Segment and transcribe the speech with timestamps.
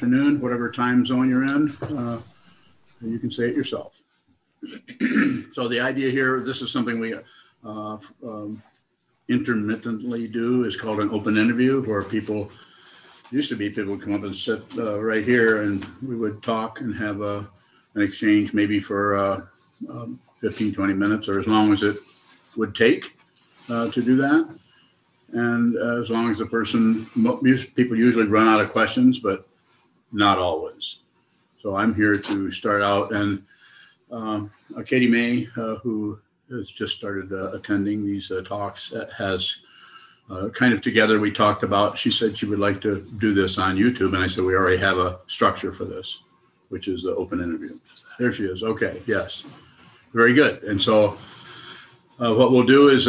[0.00, 1.76] afternoon, whatever time zone you're in.
[1.82, 2.18] Uh,
[3.02, 4.00] you can say it yourself.
[5.52, 7.12] so the idea here, this is something we
[7.62, 8.62] uh, um,
[9.28, 12.50] intermittently do, is called an open interview, where people
[13.30, 16.42] used to be people would come up and sit uh, right here, and we would
[16.42, 17.46] talk and have a,
[17.94, 19.40] an exchange, maybe for uh,
[19.90, 21.98] um, 15, 20 minutes, or as long as it
[22.56, 23.18] would take
[23.68, 24.58] uh, to do that.
[25.34, 27.04] And uh, as long as the person,
[27.76, 29.46] people usually run out of questions, but
[30.12, 30.96] not always.
[31.62, 33.12] So I'm here to start out.
[33.12, 33.44] And
[34.10, 36.18] um, uh, Katie May, uh, who
[36.50, 39.56] has just started uh, attending these uh, talks, uh, has
[40.52, 41.98] kind of together we talked about.
[41.98, 44.78] She said she would like to do this on YouTube, and I said we already
[44.78, 46.20] have a structure for this,
[46.68, 47.78] which is the open interview.
[48.18, 48.62] There she is.
[48.62, 49.44] Okay, yes,
[50.12, 50.62] very good.
[50.62, 51.18] And so
[52.18, 53.08] what we'll do is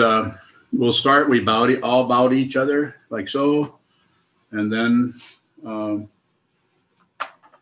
[0.74, 1.30] we'll start.
[1.30, 3.78] We bow all bow to each other like so,
[4.52, 5.14] and then
[5.64, 6.10] um,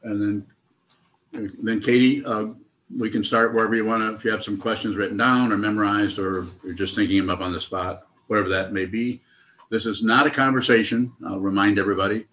[0.03, 2.47] and then then Katie, uh,
[2.95, 4.15] we can start wherever you want to.
[4.15, 7.41] If you have some questions written down or memorized, or you're just thinking them up
[7.41, 9.21] on the spot, whatever that may be.
[9.69, 11.13] This is not a conversation.
[11.25, 12.25] I'll remind everybody.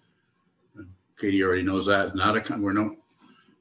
[1.19, 2.07] Katie already knows that.
[2.07, 2.57] It's not a.
[2.57, 2.95] We're no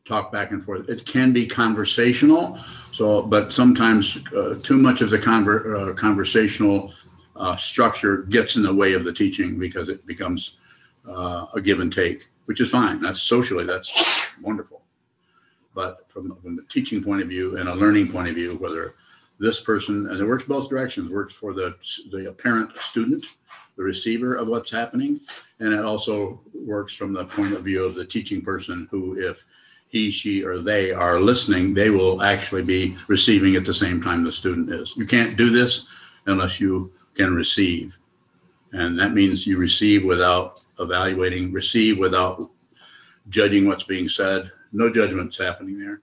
[0.06, 0.88] talk back and forth.
[0.88, 2.58] It can be conversational.
[2.92, 6.94] So, but sometimes uh, too much of the conver- uh, conversational
[7.34, 10.58] uh, structure gets in the way of the teaching because it becomes
[11.08, 13.00] uh, a give and take, which is fine.
[13.00, 13.92] That's socially, that's
[14.40, 14.82] wonderful.
[15.74, 18.94] But from, from a teaching point of view and a learning point of view, whether
[19.38, 21.74] this person, and it works both directions, works for the,
[22.10, 23.24] the parent student,
[23.76, 25.20] the receiver of what's happening,
[25.60, 29.44] and it also works from the point of view of the teaching person who, if
[29.88, 34.24] he, she, or they are listening, they will actually be receiving at the same time
[34.24, 34.96] the student is.
[34.96, 35.86] You can't do this
[36.26, 37.98] unless you can receive.
[38.72, 42.42] And that means you receive without evaluating, receive without
[43.28, 44.50] judging what's being said.
[44.72, 46.02] No judgments happening there.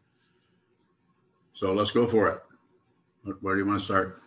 [1.53, 3.35] So let's go for it.
[3.41, 4.22] Where do you want to start?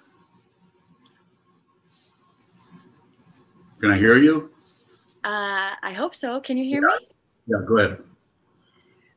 [3.80, 4.50] Can I hear you?
[5.24, 6.41] Uh, I hope so.
[6.41, 6.97] Can you hear yeah.
[6.98, 7.08] me?
[7.48, 7.98] Yeah, go ahead.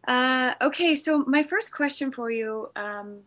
[0.08, 3.20] Uh, okay, so my first question for you um,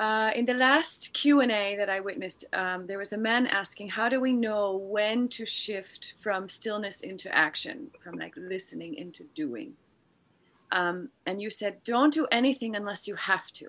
[0.00, 4.08] uh, in the last q&a that i witnessed um, there was a man asking how
[4.08, 9.74] do we know when to shift from stillness into action from like listening into doing?
[10.72, 13.66] Um, and you said don't do anything unless you have to.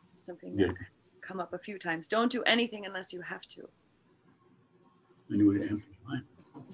[0.00, 0.72] This is something yeah.
[0.78, 2.08] that's come up a few times.
[2.08, 3.68] Don't do anything unless you have to.
[5.32, 5.60] Anyway,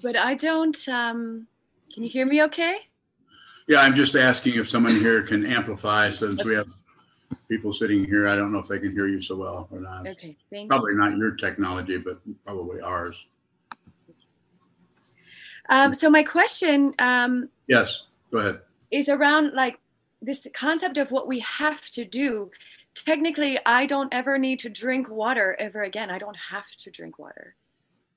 [0.01, 1.47] but i don't um,
[1.93, 2.75] can you hear me okay?
[3.67, 6.67] Yeah i'm just asking if someone here can amplify since we have
[7.49, 10.07] people sitting here, I don't know if they can hear you so well or not.
[10.07, 13.25] Okay, thank Probably not your technology, but probably ours.
[15.69, 18.59] Um, so my question um, Yes, go ahead.
[18.91, 19.77] is around like
[20.21, 22.49] this concept of what we have to do.
[22.95, 26.09] Technically, I don't ever need to drink water ever again.
[26.09, 27.55] I don't have to drink water.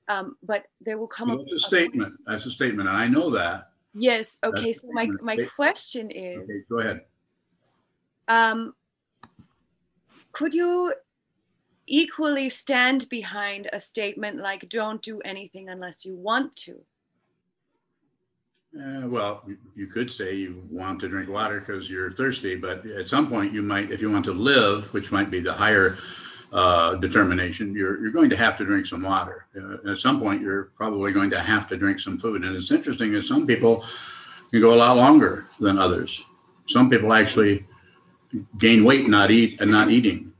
[0.07, 2.13] Um, but there will come That's a statement.
[2.25, 2.89] That's a statement.
[2.89, 3.69] And I know that.
[3.93, 4.37] Yes.
[4.43, 4.71] Okay.
[4.71, 5.47] a So my my Okay.
[5.55, 7.01] question Okay, is, go ahead.
[8.27, 8.73] um,
[10.33, 10.93] could you
[11.87, 16.81] equally stand behind a statement like "Don't do anything unless you want to"?
[18.75, 19.43] Uh, well,
[19.75, 23.53] you- could say you want to drink water because you're thirsty, but at some point
[23.53, 25.97] you might, if you want to live, which might be the higher
[26.51, 29.45] uh, determination, you're, you're going to have to drink some water.
[29.55, 32.43] Uh, at some point, you're probably going to have to drink some food.
[32.43, 33.85] And it's interesting that some people
[34.49, 36.23] can go a lot longer than others.
[36.67, 37.65] Some people actually
[38.57, 40.33] gain weight not eat and not eating.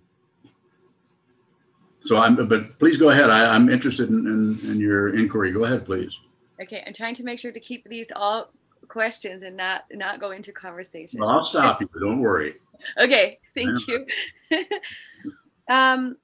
[2.01, 3.29] So I'm, but please go ahead.
[3.29, 5.51] I, I'm interested in, in, in your inquiry.
[5.51, 6.17] Go ahead, please.
[6.61, 8.51] Okay, I'm trying to make sure to keep these all
[8.89, 11.19] questions and not not go into conversation.
[11.19, 11.89] Well, I'll stop you.
[11.99, 12.55] Don't worry.
[13.01, 14.05] Okay, thank you.
[15.69, 16.17] um,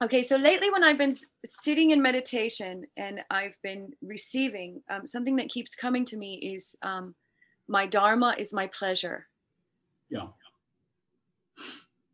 [0.00, 1.12] okay, so lately when I've been
[1.44, 6.76] sitting in meditation and I've been receiving, um, something that keeps coming to me is
[6.82, 7.16] um,
[7.66, 9.26] my dharma is my pleasure.
[10.08, 10.28] Yeah.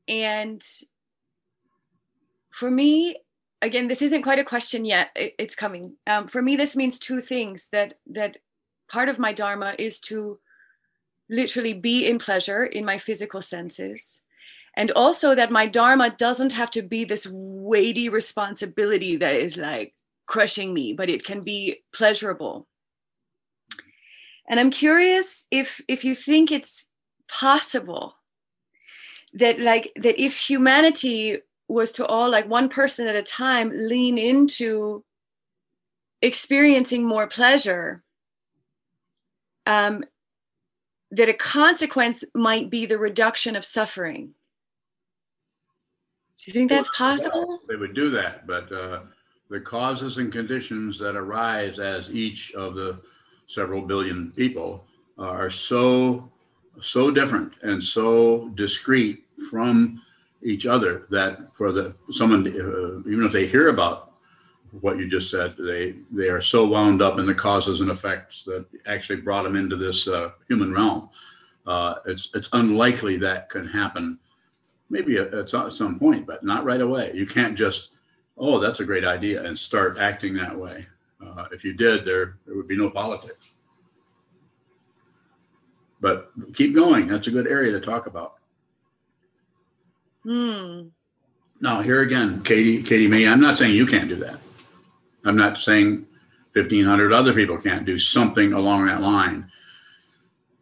[0.08, 0.62] And
[2.50, 3.16] for me,
[3.62, 5.10] again, this isn't quite a question yet.
[5.14, 5.96] It's coming.
[6.06, 7.68] Um, for me, this means two things.
[7.70, 8.38] That that
[8.88, 10.36] part of my dharma is to
[11.28, 14.22] literally be in pleasure in my physical senses,
[14.76, 19.94] and also that my dharma doesn't have to be this weighty responsibility that is like
[20.26, 22.66] crushing me, but it can be pleasurable.
[24.48, 26.92] And I'm curious if if you think it's
[27.28, 28.16] possible
[29.34, 31.38] that like that if humanity
[31.68, 35.02] was to all like one person at a time lean into
[36.22, 38.02] experiencing more pleasure
[39.66, 40.04] um,
[41.10, 44.34] that a consequence might be the reduction of suffering.
[46.38, 47.60] Do you think that's possible?
[47.68, 49.00] They would do that, but uh,
[49.48, 53.00] the causes and conditions that arise as each of the
[53.46, 54.84] several billion people
[55.18, 56.30] are so
[56.80, 60.00] so different and so discrete from
[60.42, 64.12] each other that for the someone uh, even if they hear about
[64.80, 68.42] what you just said they they are so wound up in the causes and effects
[68.44, 71.08] that actually brought them into this uh, human realm.
[71.66, 74.18] Uh, it's it's unlikely that can happen.
[74.90, 77.12] Maybe at, some point but not right away.
[77.14, 77.90] You can't just
[78.36, 80.86] oh that's a great idea and start acting that way.
[81.24, 83.52] Uh, if you did there there would be no politics.
[86.00, 87.06] But keep going.
[87.06, 88.34] That's a good area to talk about
[90.24, 90.88] Hmm.
[91.60, 94.38] Now, here again, Katie, Katie May, I'm not saying you can't do that.
[95.24, 96.06] I'm not saying
[96.54, 99.50] 1,500 other people can't do something along that line.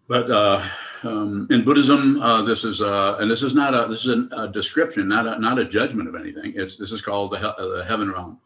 [0.09, 0.63] But uh,
[1.05, 4.43] um, in Buddhism, uh, this is uh, and this is not a this is a,
[4.43, 6.53] a, description, not a not a judgment of anything.
[6.57, 8.39] It's this is called the, he- the heaven realm,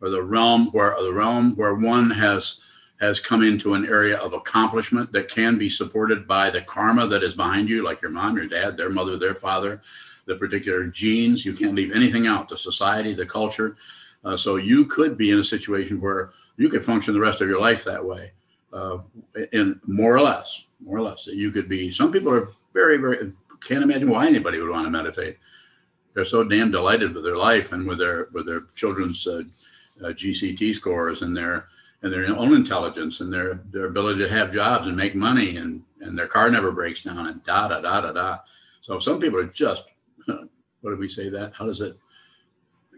[0.00, 2.60] or the realm where the realm where one has
[3.00, 7.22] has come into an area of accomplishment that can be supported by the karma that
[7.22, 9.80] is behind you, like your mom, your dad, their mother, their father,
[10.28, 11.44] the particular genes.
[11.44, 13.76] You can't leave anything out the society, the culture.
[14.24, 17.48] Uh, so you could be in a situation where you could function the rest of
[17.48, 18.32] your life that way,
[18.72, 18.98] uh,
[19.52, 21.26] in more or less, more or less.
[21.26, 21.90] You could be.
[21.90, 25.38] Some people are very, very can't imagine why anybody would want to meditate.
[26.14, 29.42] They're so damn delighted with their life and with their with their children's uh,
[30.02, 31.68] uh GCT scores and their
[32.02, 35.82] and their own intelligence and their their ability to have jobs and make money and
[36.00, 38.38] and their car never breaks down and da da da da da.
[38.80, 39.84] So some people are just
[40.80, 41.52] what did we say that?
[41.54, 41.96] How does it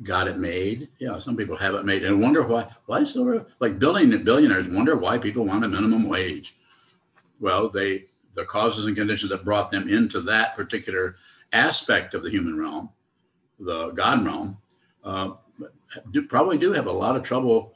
[0.02, 0.88] got it made?
[0.98, 2.68] Yeah, some people have it made and wonder why.
[2.86, 6.56] Why so like billion billionaires wonder why people want a minimum wage.
[7.40, 11.16] Well, they the causes and conditions that brought them into that particular
[11.52, 12.90] aspect of the human realm,
[13.58, 14.58] the God realm,
[15.04, 15.32] uh,
[16.12, 17.74] do, probably do have a lot of trouble.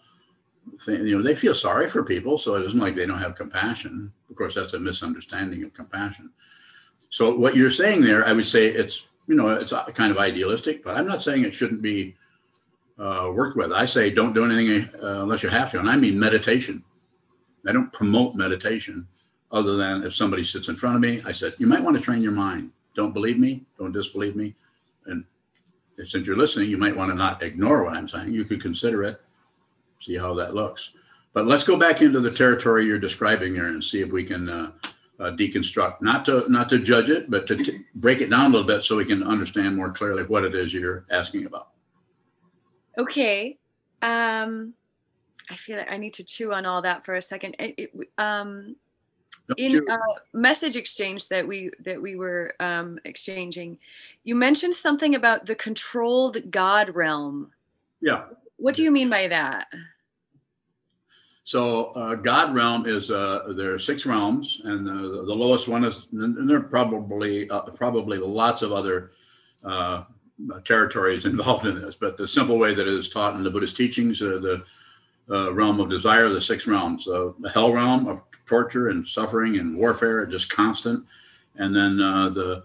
[0.87, 4.13] you know, they feel sorry for people, so it isn't like they don't have compassion.
[4.31, 6.33] Of course, that's a misunderstanding of compassion.
[7.11, 10.85] So what you're saying there, I would say it's you know, it's kind of idealistic,
[10.85, 12.15] but I'm not saying it shouldn't be
[12.99, 13.73] uh, worked with.
[13.73, 16.85] I say don't do anything uh, unless you have to, and I mean meditation.
[17.67, 19.07] I don't promote meditation
[19.51, 22.03] other than if somebody sits in front of me, I said, you might want to
[22.03, 22.73] train your mind.
[22.95, 24.55] Don't believe me, don't disbelieve me.
[25.07, 25.25] And
[26.05, 28.35] since you're listening, you might want to not ignore what I'm saying.
[28.35, 29.21] You could consider it,
[30.01, 30.93] see how that looks.
[31.33, 34.49] But let's go back into the territory you're describing here and see if we can
[34.49, 34.73] uh,
[35.21, 38.49] uh, deconstruct, not to not to judge it, but to t- break it down a
[38.49, 41.69] little bit so we can understand more clearly what it is you're asking about.
[42.99, 43.59] Okay,
[44.03, 44.75] um,
[45.51, 47.57] I feel like I need to chew on all that for a second.
[47.59, 48.77] It, it, um,
[49.59, 49.99] in a
[50.33, 53.79] message exchange that we that we were um, exchanging,
[54.25, 57.53] you mentioned something about the controlled God realm.
[58.01, 58.25] Yeah.
[58.57, 59.69] What do you mean by that?
[61.45, 65.85] So uh, God realm is uh, there are six realms, and uh, the lowest one
[65.85, 69.11] is, and there are probably uh, probably lots of other
[69.63, 70.05] uh,
[70.65, 71.97] territories involved in this.
[71.97, 74.41] But the simple way that it is taught in the Buddhist teachings, uh,
[75.27, 79.77] the realm of desire, the six realms, the hell realm of torture and suffering and
[79.77, 81.05] warfare, just constant,
[81.57, 82.65] and then the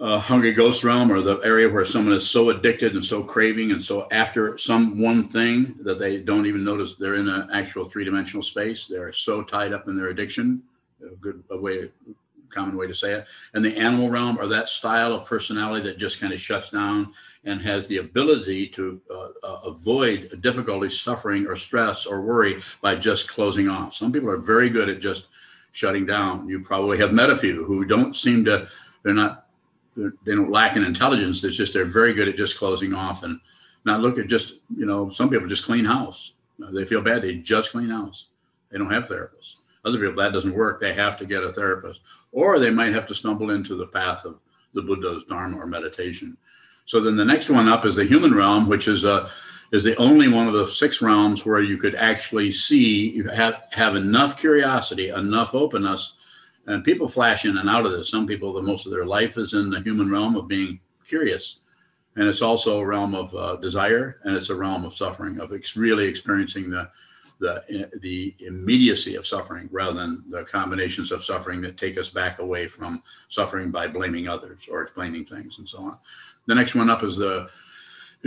[0.00, 3.70] uh, hungry ghost realm or the area where someone is so addicted and so craving
[3.70, 7.88] and so after some one thing that they don't even notice they're in an actual
[7.88, 10.60] three-dimensional space they're so tied up in their addiction
[11.00, 11.88] a good a way
[12.54, 13.26] common way to say it.
[13.52, 17.12] And the animal realm or that style of personality that just kind of shuts down
[17.44, 22.94] and has the ability to uh, uh, avoid difficulty suffering or stress or worry by
[22.94, 23.94] just closing off.
[23.94, 25.26] Some people are very good at just
[25.72, 26.48] shutting down.
[26.48, 28.68] You probably have met a few who don't seem to
[29.02, 29.43] they're not
[29.96, 31.44] they don't lack in intelligence.
[31.44, 33.40] It's just they're very good at just closing off and
[33.84, 36.32] not look at just you know some people just clean house.
[36.72, 37.22] They feel bad.
[37.22, 38.26] They just clean house.
[38.70, 39.56] They don't have therapists.
[39.84, 40.80] Other people that doesn't work.
[40.80, 42.00] They have to get a therapist,
[42.32, 44.38] or they might have to stumble into the path of
[44.72, 46.36] the Buddha's Dharma or meditation.
[46.86, 49.30] So then the next one up is the human realm, which is a uh,
[49.72, 53.64] is the only one of the six realms where you could actually see you have
[53.72, 56.12] have enough curiosity, enough openness
[56.66, 58.10] and people flash in and out of this.
[58.10, 61.60] Some people, the most of their life is in the human realm of being curious,
[62.16, 65.52] and it's also a realm of uh, desire, and it's a realm of suffering, of
[65.52, 66.90] ex- really experiencing the
[67.40, 72.38] the the immediacy of suffering rather than the combinations of suffering that take us back
[72.38, 75.98] away from suffering by blaming others or explaining things and so on.
[76.46, 77.48] The next one up is the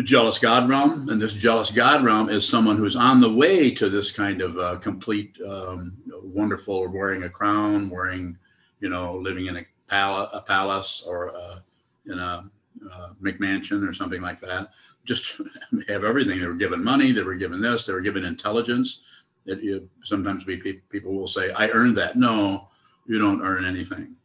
[0.03, 1.09] jealous God realm.
[1.09, 4.57] And this jealous God realm is someone who's on the way to this kind of
[4.57, 8.37] uh, complete um, wonderful wearing a crown, wearing,
[8.79, 11.59] you know, living in a, pal- a palace or uh,
[12.05, 12.49] in a,
[12.93, 14.69] a McMansion or something like that.
[15.05, 15.41] Just
[15.87, 16.39] have everything.
[16.39, 17.11] They were given money.
[17.11, 17.85] They were given this.
[17.85, 19.01] They were given intelligence.
[19.45, 20.57] It, you, sometimes we,
[20.89, 22.67] people will say, "I earned that." No,
[23.07, 24.15] you don't earn anything.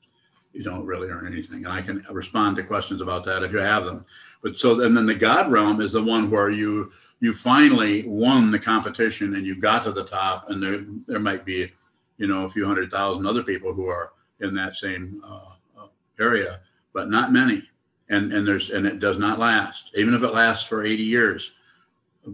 [0.52, 1.64] You don't really earn anything.
[1.64, 4.05] And I can respond to questions about that if you have them.
[4.43, 8.51] But so and then the God realm is the one where you you finally won
[8.51, 11.73] the competition and you got to the top, and there there might be,
[12.19, 15.87] you know, a few hundred thousand other people who are in that same uh, uh
[16.19, 16.61] area,
[16.93, 17.63] but not many.
[18.09, 19.91] And and there's and it does not last.
[19.95, 21.53] Even if it lasts for 80 years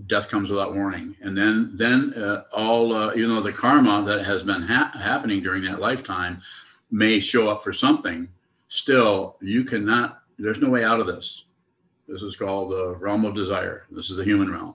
[0.06, 1.16] death comes without warning.
[1.22, 5.42] And then then uh, all uh, even though the karma that has been ha- happening
[5.42, 6.42] during that lifetime
[6.90, 8.28] may show up for something
[8.68, 11.44] still you cannot there's no way out of this
[12.08, 14.74] this is called the realm of desire this is the human realm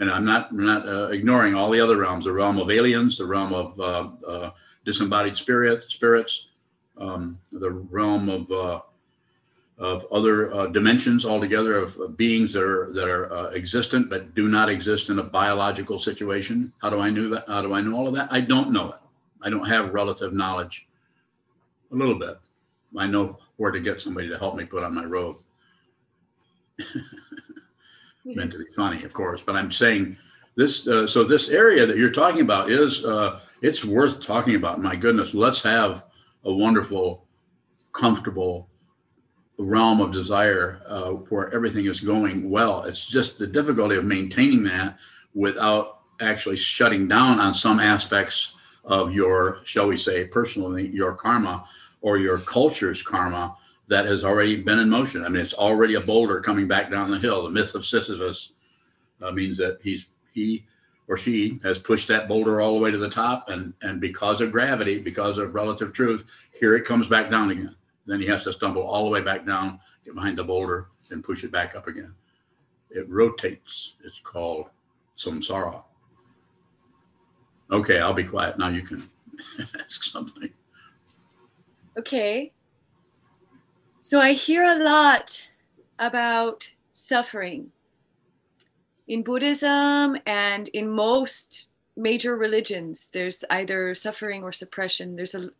[0.00, 3.18] and i'm not I'm not uh, ignoring all the other realms the realm of aliens
[3.18, 4.50] the realm of uh, uh,
[4.84, 6.48] disembodied spirit spirits
[6.96, 8.80] um, the realm of uh,
[9.78, 14.34] of other uh, dimensions altogether of, of, beings that are that are uh, existent but
[14.34, 16.72] do not exist in a biological situation.
[16.78, 17.44] How do I know that?
[17.46, 18.28] How do I know all of that?
[18.32, 18.98] I don't know it.
[19.40, 20.88] I don't have relative knowledge.
[21.92, 22.38] A little bit.
[22.96, 25.36] I know where to get somebody to help me put on my robe.
[28.24, 30.16] Meant to be funny, of course, but I'm saying
[30.54, 30.86] this.
[30.86, 34.82] Uh, so this area that you're talking about is uh, it's worth talking about.
[34.82, 36.04] My goodness, let's have
[36.44, 37.24] a wonderful,
[37.92, 38.68] comfortable
[39.58, 42.82] realm of desire uh, where everything is going well.
[42.84, 44.98] It's just the difficulty of maintaining that
[45.34, 48.52] without actually shutting down on some aspects
[48.84, 51.64] of your, shall we say, personally, your karma
[52.00, 53.56] or your culture's karma
[53.88, 55.24] that has already been in motion.
[55.24, 57.42] I mean, it's already a boulder coming back down the hill.
[57.42, 58.52] The myth of Sisyphus
[59.22, 60.64] uh, means that he's he
[61.08, 64.40] or she has pushed that boulder all the way to the top, and and because
[64.40, 67.74] of gravity, because of relative truth, here it comes back down again.
[68.06, 71.24] Then he has to stumble all the way back down, get behind the boulder, and
[71.24, 72.14] push it back up again.
[72.90, 73.94] It rotates.
[74.04, 74.66] It's called
[75.16, 75.82] samsara.
[77.70, 78.58] Okay, I'll be quiet.
[78.58, 79.08] Now you can
[79.80, 80.50] ask something.
[81.98, 82.52] Okay.
[84.08, 85.46] So I hear a lot
[85.98, 87.72] about suffering
[89.06, 93.10] in Buddhism and in most major religions.
[93.12, 95.14] There's either suffering or suppression.
[95.14, 95.50] There's a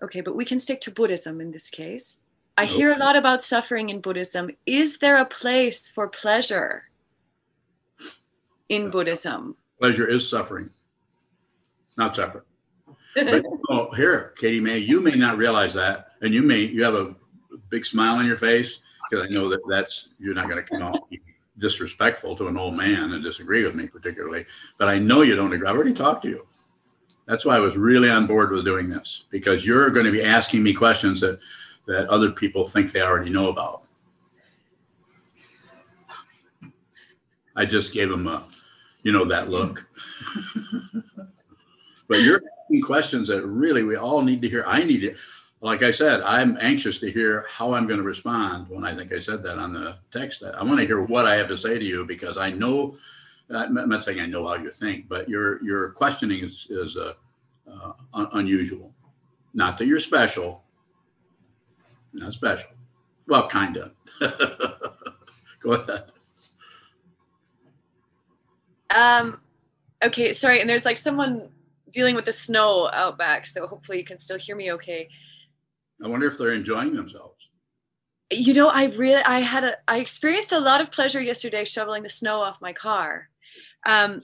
[0.00, 2.22] Okay, but we can stick to Buddhism in this case.
[2.56, 4.52] I hear a lot about suffering in Buddhism.
[4.64, 6.84] Is there a place for pleasure
[8.68, 9.56] in Buddhism?
[9.80, 10.70] Pleasure is suffering,
[11.98, 12.44] not separate.
[13.16, 16.94] but oh, here, Katie May, you may not realize that, and you may you have
[16.94, 17.16] a
[17.68, 20.82] big smile on your face because I know that that's you're not going to come
[20.82, 21.08] out
[21.58, 24.46] disrespectful to an old man and disagree with me particularly.
[24.78, 25.68] But I know you don't agree.
[25.68, 26.46] I've already talked to you.
[27.26, 30.22] That's why I was really on board with doing this because you're going to be
[30.22, 31.38] asking me questions that
[31.86, 33.84] that other people think they already know about.
[37.56, 38.46] I just gave him a,
[39.02, 39.86] you know, that look.
[42.08, 44.64] but you're asking questions that really we all need to hear.
[44.66, 45.16] I need it.
[45.62, 49.12] Like I said, I'm anxious to hear how I'm going to respond when I think
[49.12, 50.42] I said that on the text.
[50.42, 52.96] I want to hear what I have to say to you because I know
[53.54, 57.14] I'm not saying I know how you think, but your your questioning is is uh,
[57.70, 58.92] uh, un- unusual.
[59.54, 60.62] Not that you're special.
[62.12, 62.70] Not special.
[63.26, 63.92] Well, kind of.
[65.60, 66.04] Go ahead.
[68.94, 69.40] Um.
[70.02, 70.32] Okay.
[70.32, 70.60] Sorry.
[70.60, 71.50] And there's like someone
[71.90, 75.08] dealing with the snow out back, so hopefully you can still hear me okay.
[76.02, 77.36] I wonder if they're enjoying themselves
[78.32, 82.04] you know i really i had a i experienced a lot of pleasure yesterday shoveling
[82.04, 83.26] the snow off my car
[83.86, 84.22] um,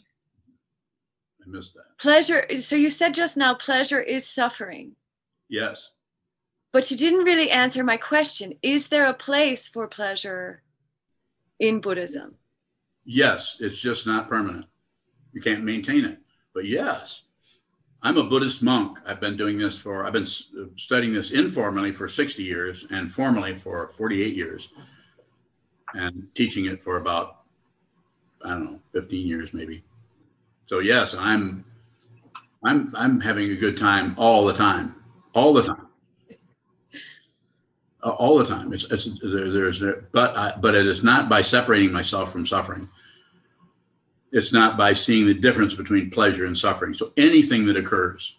[1.46, 1.98] I missed that.
[1.98, 2.44] Pleasure.
[2.56, 4.92] So you said just now, pleasure is suffering.
[5.48, 5.90] Yes.
[6.72, 8.54] But you didn't really answer my question.
[8.62, 10.60] Is there a place for pleasure
[11.58, 12.34] in Buddhism?
[13.04, 14.66] Yes, it's just not permanent.
[15.32, 16.18] You can't maintain it.
[16.52, 17.22] But yes,
[18.06, 18.98] I'm a Buddhist monk.
[19.04, 20.28] I've been doing this for, I've been
[20.76, 24.68] studying this informally for 60 years and formally for 48 years
[25.92, 27.38] and teaching it for about
[28.44, 29.82] I don't know, 15 years maybe.
[30.66, 31.64] So yes, I'm
[32.64, 34.94] I'm I'm having a good time all the time,
[35.34, 35.88] all the time,
[38.04, 38.72] all the time.
[38.72, 39.82] It's, it's there, there's
[40.12, 42.88] but I, but it is not by separating myself from suffering.
[44.36, 46.92] It's not by seeing the difference between pleasure and suffering.
[46.92, 48.36] So anything that occurs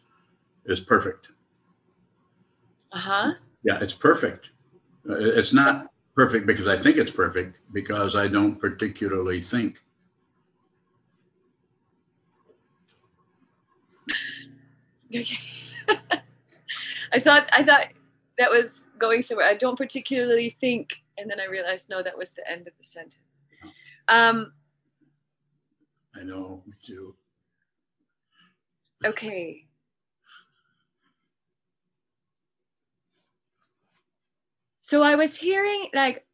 [0.68, 1.30] is perfect.
[2.92, 3.32] Uh huh.
[3.64, 4.50] Yeah, it's perfect.
[5.06, 9.80] It's not perfect because I think it's perfect because I don't particularly think
[15.16, 15.38] Okay.
[17.12, 17.88] I thought I thought
[18.38, 19.48] that was going somewhere.
[19.48, 22.84] I don't particularly think, and then I realized no, that was the end of the
[22.84, 23.44] sentence.
[24.10, 24.52] Um,
[26.18, 27.16] I know, me too.
[29.06, 29.68] okay.
[34.82, 36.26] So I was hearing like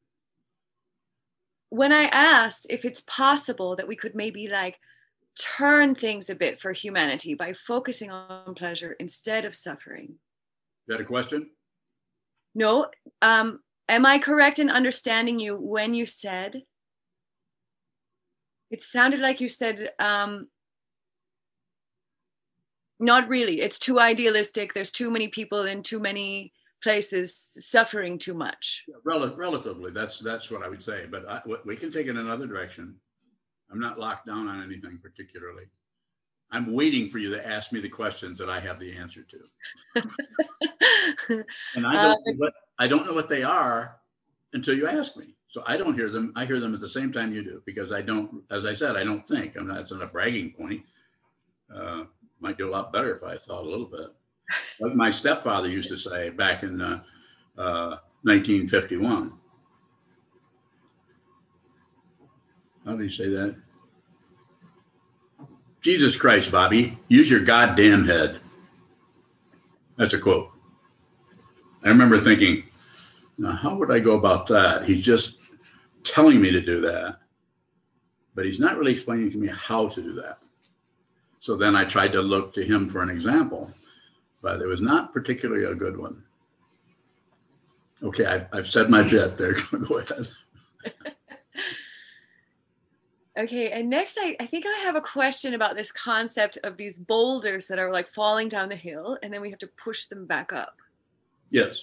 [1.70, 4.78] when I asked if it's possible that we could maybe like
[5.40, 10.20] turn things a bit for humanity by focusing on pleasure instead of suffering.
[10.88, 11.50] Is that a question?
[12.54, 12.88] No.
[13.22, 16.62] Um, am I correct in understanding you when you said
[18.74, 20.50] it sounded like you said um,
[23.00, 26.51] not really it's too idealistic there's too many people in too many
[26.84, 31.06] places suffering too much Rel- relatively, that's that's what I would say.
[31.10, 32.96] But I, we can take it another direction.
[33.72, 35.63] I'm not locked down on anything particularly.
[36.51, 40.03] I'm waiting for you to ask me the questions that I have the answer to.
[41.75, 43.96] and I don't, uh, what, I don't know what they are
[44.51, 45.34] until you ask me.
[45.53, 46.33] So I don't hear them.
[46.36, 48.95] I hear them at the same time you do because I don't, as I said,
[48.95, 49.55] I don't think.
[49.55, 50.81] I'm not, it's not a bragging point.
[51.74, 52.05] Uh,
[52.39, 54.07] might do a lot better if I thought a little bit.
[54.79, 57.03] Like my stepfather used to say back in uh,
[57.55, 59.33] uh, 1951.
[62.83, 63.55] How did he say that?
[65.81, 68.39] Jesus Christ, Bobby, use your goddamn head.
[69.98, 70.50] That's a quote.
[71.83, 72.63] I remember thinking,
[73.38, 74.86] now, how would I go about that?
[74.86, 75.38] He's just
[76.03, 77.17] telling me to do that,
[78.36, 80.39] but he's not really explaining to me how to do that.
[81.39, 83.72] So then I tried to look to him for an example,
[84.41, 86.24] but it was not particularly a good one.
[88.01, 89.53] Okay, I've, I've said my bit there.
[89.88, 90.27] go ahead.
[93.36, 97.00] Okay, and next I, I think I have a question about this concept of these
[97.00, 100.28] boulders that are like falling down the hill and then we have to push them
[100.28, 100.78] back up.
[101.49, 101.80] Yes.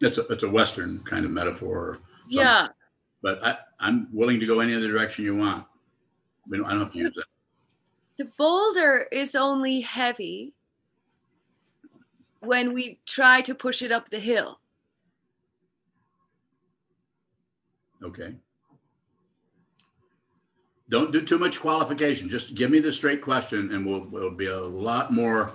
[0.00, 1.98] It's a it's a Western kind of metaphor.
[2.28, 2.68] Yeah.
[3.22, 5.64] But I, I'm willing to go any other direction you want.
[6.52, 7.24] I don't, I don't have to use that.
[8.16, 10.54] The boulder is only heavy
[12.40, 14.60] when we try to push it up the hill.
[18.02, 18.36] Okay.
[20.88, 22.28] Don't do too much qualification.
[22.28, 25.52] Just give me the straight question, and we'll we'll be a lot more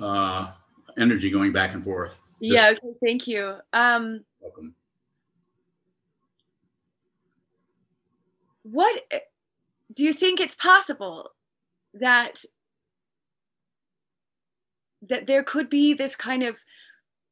[0.00, 0.52] uh,
[0.96, 2.18] energy going back and forth.
[2.40, 2.70] Yeah.
[2.70, 2.94] Okay.
[3.04, 3.56] Thank you.
[3.72, 4.74] Um, welcome.
[8.62, 9.02] What
[9.94, 11.30] do you think it's possible
[11.94, 12.44] that
[15.08, 16.58] that there could be this kind of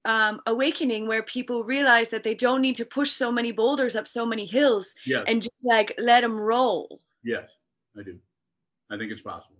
[0.04, 4.06] um, awakening where people realize that they don't need to push so many boulders up
[4.06, 5.24] so many hills yes.
[5.28, 7.00] and just like let them roll.
[7.22, 7.48] Yes,
[7.98, 8.18] I do.
[8.90, 9.57] I think it's possible.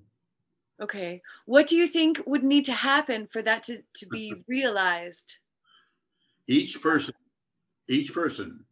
[0.81, 1.23] Okay.
[1.47, 5.39] What do you think would need to happen for that to, to be realized?
[6.47, 7.15] Each person,
[7.89, 8.65] each person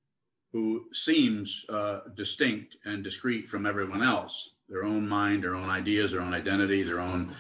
[0.53, 6.13] who seems uh, distinct and discrete from everyone else, their own mind, their own ideas,
[6.13, 7.31] their own identity, their own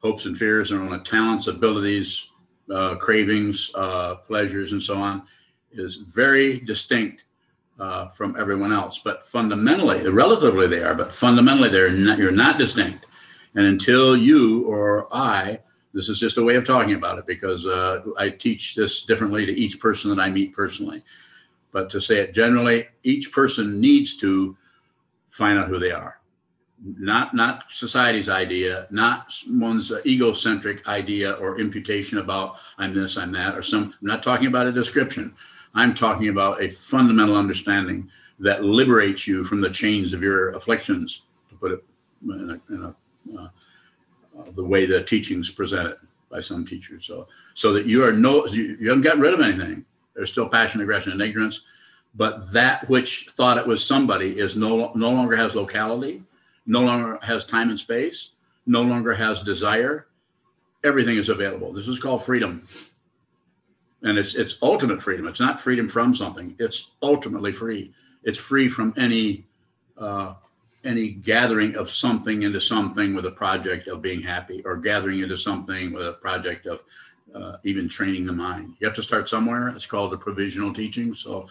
[0.00, 2.28] hopes and fears, their own talents, abilities,
[2.74, 5.22] uh, cravings, uh, pleasures, and so on,
[5.70, 7.22] is very distinct
[7.78, 9.00] uh, from everyone else.
[9.02, 13.06] But fundamentally, relatively they are, but fundamentally they're not, you're not distinct.
[13.54, 15.60] And until you or I,
[15.94, 19.46] this is just a way of talking about it because uh, I teach this differently
[19.46, 21.02] to each person that I meet personally.
[21.72, 24.56] But to say it generally, each person needs to
[25.30, 26.20] find out who they are.
[26.80, 33.56] Not not society's idea, not one's egocentric idea or imputation about I'm this, I'm that,
[33.56, 33.94] or some.
[34.00, 35.34] I'm not talking about a description.
[35.74, 38.08] I'm talking about a fundamental understanding
[38.38, 41.84] that liberates you from the chains of your afflictions, to put it
[42.22, 42.94] in a, in a
[44.54, 45.96] the way the teachings presented
[46.30, 47.06] by some teachers.
[47.06, 49.84] So, so that you are no, you, you haven't gotten rid of anything.
[50.14, 51.62] There's still passion, aggression, and ignorance,
[52.14, 56.22] but that which thought it was somebody is no no longer has locality,
[56.66, 58.30] no longer has time and space,
[58.66, 60.08] no longer has desire.
[60.84, 61.72] Everything is available.
[61.72, 62.66] This is called freedom,
[64.02, 65.28] and it's it's ultimate freedom.
[65.28, 66.56] It's not freedom from something.
[66.58, 67.92] It's ultimately free.
[68.24, 69.46] It's free from any
[69.96, 70.34] uh,
[70.84, 75.36] any gathering of something into something with a project of being happy or gathering into
[75.36, 76.82] something with a project of
[77.34, 78.74] uh, even training the mind.
[78.78, 79.68] You have to start somewhere.
[79.68, 81.14] It's called the provisional teaching.
[81.14, 81.46] So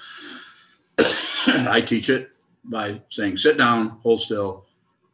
[0.98, 2.32] I teach it
[2.64, 4.66] by saying, sit down, hold still,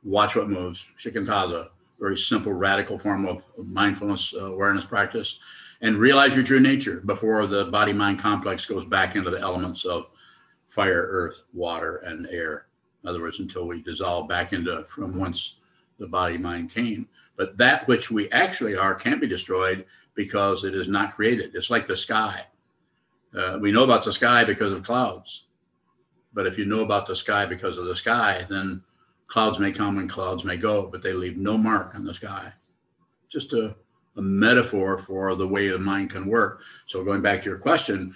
[0.04, 0.86] watch what moves.
[1.00, 5.40] Shikantaza, very simple, radical form of mindfulness uh, awareness practice,
[5.82, 9.86] and realize your true nature before the body mind complex goes back into the elements
[9.86, 10.06] of
[10.70, 12.66] fire, earth, water, and air
[13.04, 15.56] in other words, until we dissolve back into from whence
[16.00, 17.08] the body mind came.
[17.36, 19.86] But that which we actually are can't be destroyed
[20.16, 21.56] because it is not created.
[21.56, 22.46] It's like the sky.
[23.36, 25.46] Uh, we know about the sky because of clouds.
[26.34, 28.84] But if you know about the sky because of the sky, then
[29.28, 32.54] clouds may come and clouds may go, but they leave no mark on the sky.
[33.30, 33.76] Just a,
[34.16, 36.62] a metaphor for the way the mind can work.
[36.88, 38.14] So going back to your question,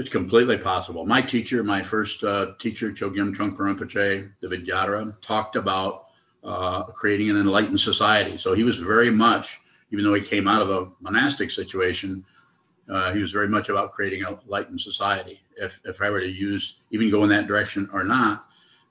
[0.00, 1.04] it's completely possible.
[1.04, 6.06] My teacher, my first uh, teacher, Chogyam Trungpa Rinpoche, the Vidyadhara, talked about
[6.42, 8.38] uh, creating an enlightened society.
[8.38, 9.60] So he was very much,
[9.92, 12.24] even though he came out of a monastic situation,
[12.88, 15.42] uh, he was very much about creating a enlightened society.
[15.58, 18.46] If, if I were to use, even go in that direction or not,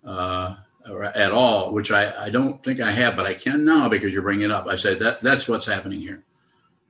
[0.06, 3.90] uh, or at all, which I, I don't think I have, but I can now
[3.90, 4.68] because you're bringing it up.
[4.68, 6.24] I said that that's what's happening here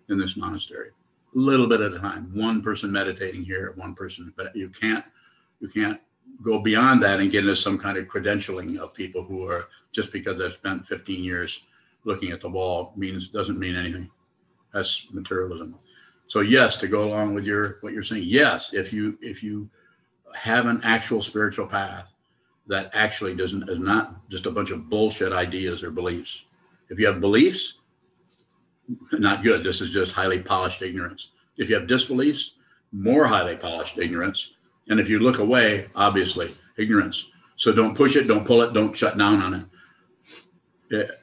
[0.09, 0.89] in this monastery.
[1.33, 5.05] Little bit at a time, one person meditating here, one person, but you can't,
[5.59, 5.99] you can't
[6.41, 10.11] go beyond that and get into some kind of credentialing of people who are just
[10.11, 11.61] because they've spent 15 years
[12.03, 14.09] looking at the wall means doesn't mean anything.
[14.73, 15.77] That's materialism.
[16.25, 19.69] So yes, to go along with your what you're saying, yes, if you if you
[20.35, 22.05] have an actual spiritual path
[22.67, 26.43] that actually doesn't is not just a bunch of bullshit ideas or beliefs.
[26.89, 27.78] If you have beliefs,
[29.13, 29.63] not good.
[29.63, 31.29] This is just highly polished ignorance.
[31.57, 32.55] If you have disbeliefs,
[32.91, 34.53] more highly polished ignorance.
[34.87, 37.27] And if you look away, obviously, ignorance.
[37.55, 39.65] So don't push it, don't pull it, don't shut down on it.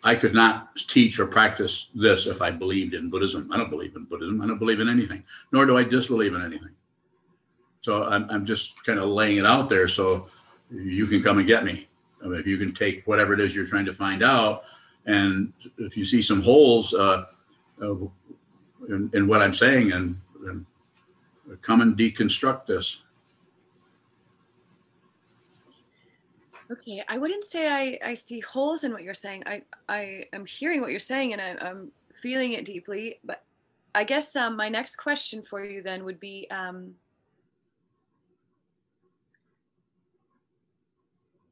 [0.04, 3.50] I could not teach or practice this if I believed in Buddhism.
[3.52, 4.40] I don't believe in Buddhism.
[4.40, 6.70] I don't believe in anything, nor do I disbelieve in anything.
[7.80, 10.28] So I'm, I'm just kind of laying it out there so
[10.70, 11.88] you can come and get me.
[12.22, 14.64] I mean, if you can take whatever it is you're trying to find out,
[15.04, 17.26] and if you see some holes uh,
[17.80, 20.66] in, in, what I'm saying, and, and
[21.62, 23.00] come and deconstruct this.
[26.70, 29.44] Okay, I wouldn't say I, I see holes in what you're saying.
[29.46, 33.20] I, I am hearing what you're saying and I, am feeling it deeply.
[33.22, 33.44] But
[33.94, 36.94] I guess um, my next question for you then would be um,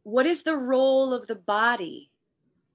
[0.03, 2.11] what is the role of the body?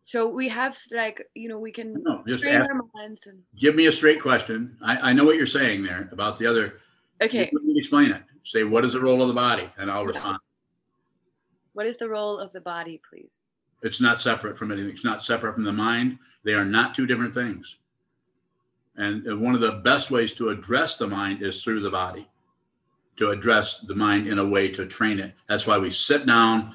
[0.10, 3.44] So we have like, you know, we can no, just train ask, our minds and
[3.56, 4.76] give me a straight question.
[4.82, 6.80] I, I know what you're saying there about the other.
[7.22, 7.52] Okay.
[7.76, 8.24] Explain it.
[8.44, 9.70] Say, what is the role of the body?
[9.78, 10.40] And I'll respond.
[11.74, 13.46] What is the role of the body, please?
[13.84, 14.90] It's not separate from anything.
[14.90, 16.18] It's not separate from the mind.
[16.44, 17.76] They are not two different things.
[18.96, 22.28] And uh, one of the best ways to address the mind is through the body,
[23.18, 25.36] to address the mind in a way to train it.
[25.48, 26.74] That's why we sit down,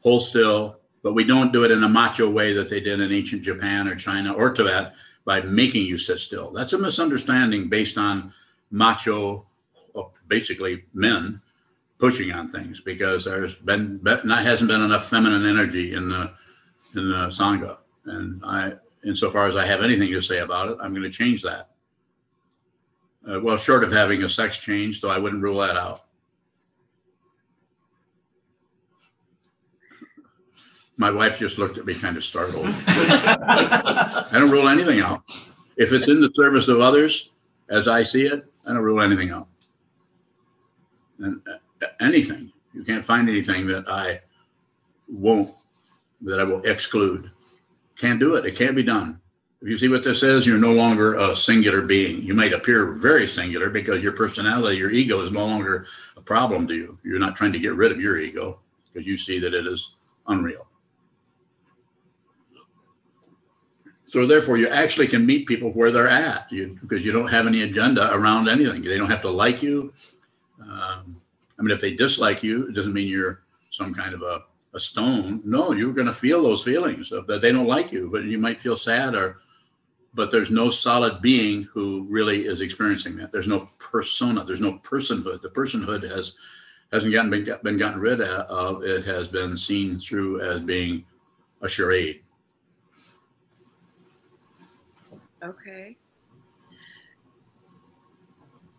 [0.00, 3.12] hold still, but we don't do it in a macho way that they did in
[3.12, 6.50] ancient Japan or China or Tibet by making you sit still.
[6.50, 8.32] That's a misunderstanding based on
[8.70, 9.46] macho,
[10.28, 11.40] basically men
[11.98, 16.32] pushing on things because there's been, been not hasn't been enough feminine energy in the
[16.96, 18.72] in the sangha, and I,
[19.04, 21.68] insofar as I have anything to say about it, I'm going to change that.
[23.30, 26.04] Uh, well, short of having a sex change, though I wouldn't rule that out.
[31.00, 32.66] My wife just looked at me kind of startled.
[32.66, 35.22] I don't rule anything out.
[35.78, 37.30] If it's in the service of others,
[37.70, 39.48] as I see it, I don't rule anything out.
[41.18, 42.52] And uh, anything.
[42.74, 44.20] You can't find anything that I
[45.08, 45.54] won't,
[46.20, 47.30] that I will exclude.
[47.96, 48.44] Can't do it.
[48.44, 49.22] It can't be done.
[49.62, 52.22] If you see what this is, you're no longer a singular being.
[52.22, 55.86] You might appear very singular because your personality, your ego is no longer
[56.18, 56.98] a problem to you.
[57.02, 58.58] You're not trying to get rid of your ego
[58.92, 59.94] because you see that it is
[60.26, 60.66] unreal.
[64.10, 67.46] So therefore, you actually can meet people where they're at you, because you don't have
[67.46, 68.82] any agenda around anything.
[68.82, 69.92] They don't have to like you.
[70.60, 71.20] Um,
[71.56, 74.42] I mean, if they dislike you, it doesn't mean you're some kind of a,
[74.74, 75.42] a stone.
[75.44, 78.36] No, you're going to feel those feelings of that they don't like you, but you
[78.36, 79.38] might feel sad or,
[80.12, 83.30] but there's no solid being who really is experiencing that.
[83.30, 84.42] There's no persona.
[84.42, 85.40] There's no personhood.
[85.40, 86.34] The personhood has
[86.90, 88.82] hasn't gotten been, been gotten rid of.
[88.82, 91.04] It has been seen through as being
[91.62, 92.22] a charade.
[95.42, 95.96] Okay.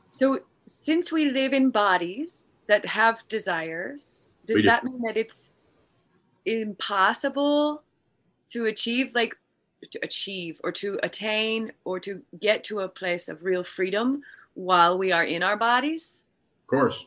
[0.10, 5.58] So since we live in bodies, that have desires does that mean that it's
[6.45, 7.84] impossible
[8.50, 9.36] to achieve like
[9.91, 14.21] to achieve or to attain or to get to a place of real freedom
[14.54, 16.24] while we are in our bodies
[16.62, 17.06] of course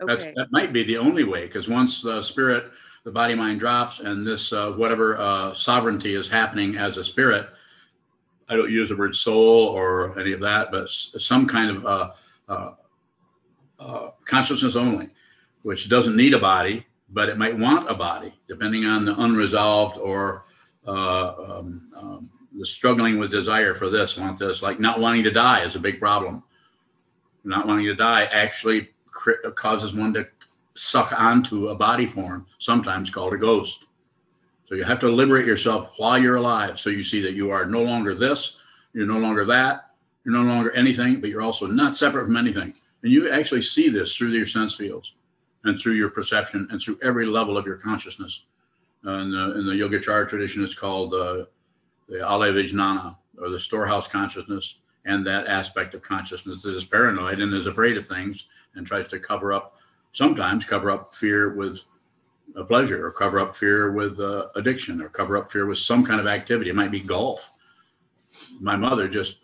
[0.00, 0.32] okay.
[0.34, 2.72] that might be the only way because once the spirit
[3.04, 7.48] the body mind drops and this uh, whatever uh, sovereignty is happening as a spirit
[8.48, 12.10] i don't use the word soul or any of that but some kind of uh,
[12.48, 12.72] uh,
[13.82, 15.08] uh, consciousness only,
[15.62, 19.98] which doesn't need a body, but it might want a body, depending on the unresolved
[19.98, 20.44] or
[20.86, 25.30] uh, um, um, the struggling with desire for this, want this, like not wanting to
[25.30, 26.42] die is a big problem.
[27.44, 28.90] Not wanting to die actually
[29.56, 30.28] causes one to
[30.74, 33.84] suck onto a body form, sometimes called a ghost.
[34.66, 36.80] So you have to liberate yourself while you're alive.
[36.80, 38.56] So you see that you are no longer this,
[38.94, 39.90] you're no longer that,
[40.24, 42.74] you're no longer anything, but you're also not separate from anything.
[43.02, 45.14] And you actually see this through your sense fields
[45.64, 48.44] and through your perception and through every level of your consciousness.
[49.04, 51.44] And uh, in the Yogacara tradition, it's called uh,
[52.08, 57.40] the Alaya Vijnana, or the storehouse consciousness, and that aspect of consciousness that is paranoid
[57.40, 59.76] and is afraid of things and tries to cover up,
[60.12, 61.80] sometimes cover up fear with
[62.54, 66.04] a pleasure, or cover up fear with uh, addiction, or cover up fear with some
[66.04, 66.70] kind of activity.
[66.70, 67.50] It might be golf.
[68.60, 69.38] My mother just,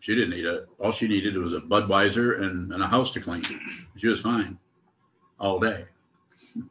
[0.00, 0.66] she didn't need it.
[0.78, 3.42] All she needed was a Budweiser and, and a house to clean.
[3.96, 4.58] She was fine
[5.38, 5.86] all day.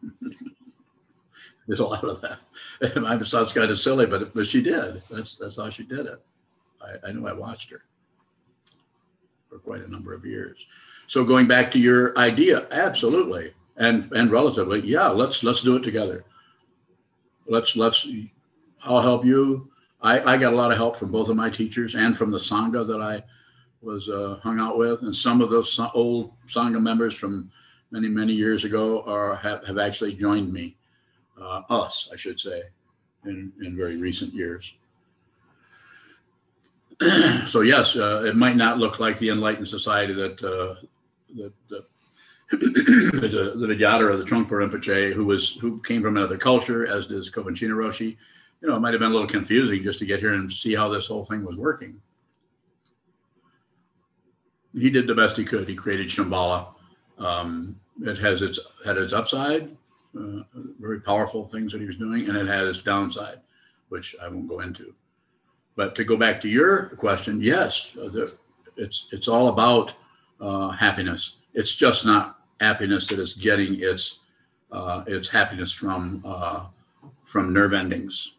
[1.67, 2.39] There's a lot of that.
[2.81, 5.03] It sounds kind of silly, but but she did.
[5.09, 6.19] That's that's how she did it.
[6.81, 7.83] I, I knew I watched her
[9.47, 10.57] for quite a number of years.
[11.11, 15.09] So going back to your idea, absolutely, and and relatively, yeah.
[15.09, 16.23] Let's let's do it together.
[17.45, 18.07] Let's let's.
[18.85, 19.69] I'll help you.
[20.01, 22.37] I, I got a lot of help from both of my teachers and from the
[22.37, 23.25] sangha that I
[23.81, 27.51] was uh, hung out with, and some of those old sangha members from
[27.91, 30.77] many many years ago are have, have actually joined me
[31.37, 32.61] uh, us, I should say,
[33.25, 34.73] in, in very recent years.
[37.47, 40.75] so yes, uh, it might not look like the enlightened society that uh,
[41.35, 41.85] that the,
[42.51, 42.57] the
[43.75, 47.55] Vidyadhara or the Trungpa Rinpoche, who was who came from another culture, as does Kobun
[47.55, 48.17] Roshi.
[48.61, 50.75] You know, it might have been a little confusing just to get here and see
[50.75, 51.99] how this whole thing was working.
[54.73, 55.67] He did the best he could.
[55.67, 56.67] He created Shambhala.
[57.17, 59.75] Um, it has its had its upside,
[60.17, 60.43] uh,
[60.79, 63.39] very powerful things that he was doing, and it had its downside,
[63.89, 64.93] which I won't go into.
[65.75, 68.35] But to go back to your question, yes, the,
[68.77, 69.93] it's it's all about
[70.41, 71.35] uh, happiness.
[71.53, 74.19] It's just not happiness that is getting its
[74.71, 76.65] uh, its happiness from uh,
[77.25, 78.33] from nerve endings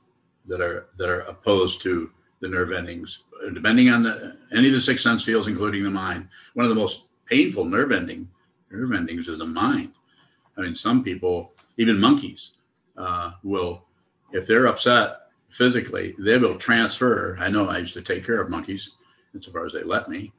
[0.47, 2.11] that are that are opposed to
[2.41, 3.23] the nerve endings.
[3.55, 6.75] Depending on the any of the six sense fields, including the mind, one of the
[6.75, 8.29] most painful nerve ending
[8.73, 9.93] nerve endings is the mind.
[10.57, 12.53] I mean, some people even monkeys
[12.97, 13.83] uh, will,
[14.33, 17.37] if they're upset physically, they will transfer.
[17.41, 18.91] I know I used to take care of monkeys
[19.38, 20.33] as far as they let me.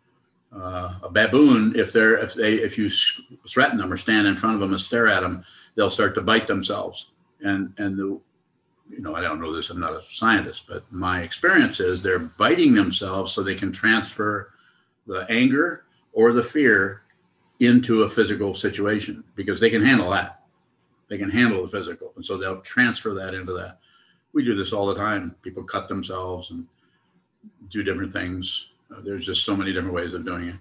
[0.56, 2.90] Uh, a baboon, if they're if they if you
[3.48, 5.44] threaten them or stand in front of them and stare at them,
[5.76, 7.12] they'll start to bite themselves.
[7.42, 8.20] And and the
[8.90, 9.70] you know I don't know this.
[9.70, 14.52] I'm not a scientist, but my experience is they're biting themselves so they can transfer
[15.08, 17.02] the anger or the fear
[17.60, 20.44] into a physical situation because they can handle that
[21.14, 22.12] they can handle the physical.
[22.16, 23.78] And so they'll transfer that into that.
[24.34, 25.36] We do this all the time.
[25.44, 26.66] People cut themselves and
[27.70, 28.70] do different things.
[28.94, 30.56] Uh, there's just so many different ways of doing it.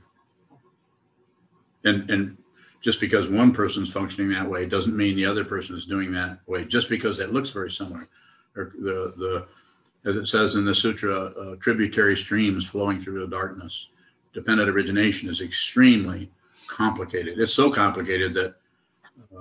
[1.85, 2.37] And, and
[2.81, 6.39] just because one person's functioning that way doesn't mean the other person is doing that
[6.47, 8.09] way, just because it looks very similar.
[8.57, 9.47] Or the, the,
[10.09, 13.89] as it says in the sutra, uh, tributary streams flowing through the darkness.
[14.33, 16.31] Dependent origination is extremely
[16.67, 17.39] complicated.
[17.39, 18.55] It's so complicated that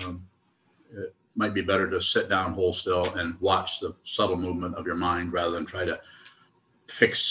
[0.01, 0.27] um,
[0.93, 4.85] it might be better to sit down whole still and watch the subtle movement of
[4.85, 5.99] your mind rather than try to
[6.87, 7.21] fix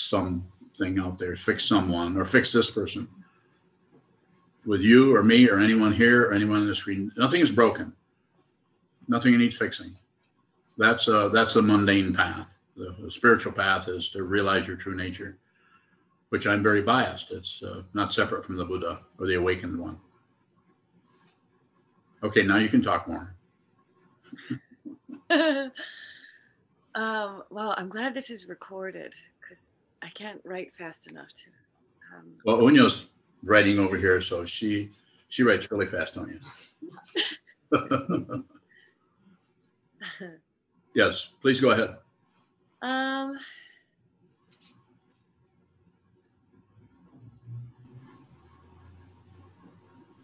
[0.81, 3.09] something out there, fix someone, or fix this person.
[4.66, 7.93] With you or me or anyone here or anyone in the screen, nothing is broken.
[9.09, 9.97] Nothing needs fixing.
[10.79, 12.47] That's a, that's a mundane path.
[12.77, 15.38] The, the spiritual path is to realize your true nature,
[16.29, 17.31] which I'm very biased.
[17.31, 19.99] It's uh, not separate from the Buddha or the awakened one.
[22.23, 23.35] Okay, now you can talk more.
[26.95, 32.17] um, well, I'm glad this is recorded because I can't write fast enough to.
[32.17, 32.33] Um...
[32.45, 33.07] Well, Unyo's
[33.43, 34.91] writing over here, so she
[35.29, 36.41] she writes really fast, don't you?
[40.95, 41.97] yes, please go ahead.
[42.83, 43.39] Um,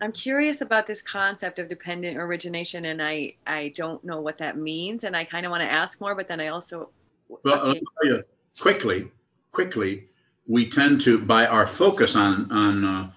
[0.01, 4.57] I'm curious about this concept of dependent origination, and I I don't know what that
[4.57, 6.91] means, and I kind of want to ask more, but then I also
[7.29, 7.81] well, okay.
[8.03, 8.25] you,
[8.59, 9.11] quickly,
[9.57, 10.05] quickly,
[10.47, 13.11] we tend to by our focus on on uh,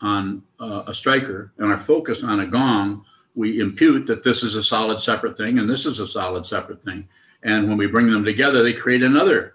[0.00, 4.54] on uh, a striker and our focus on a gong, we impute that this is
[4.54, 7.08] a solid separate thing and this is a solid separate thing,
[7.42, 9.52] and when we bring them together, they create another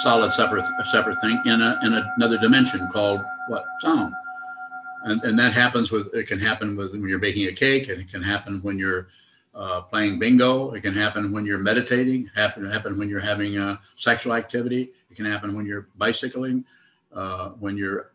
[0.00, 4.12] solid separate separate thing in a in another dimension called what sound
[5.04, 8.00] and, and that happens with it can happen with when you're baking a cake and
[8.00, 9.08] it can happen when you're
[9.58, 10.72] uh, playing bingo.
[10.72, 12.30] It can happen when you're meditating.
[12.34, 14.92] Happen happen when you're having uh, sexual activity.
[15.10, 16.64] It can happen when you're bicycling.
[17.12, 18.12] Uh, when you're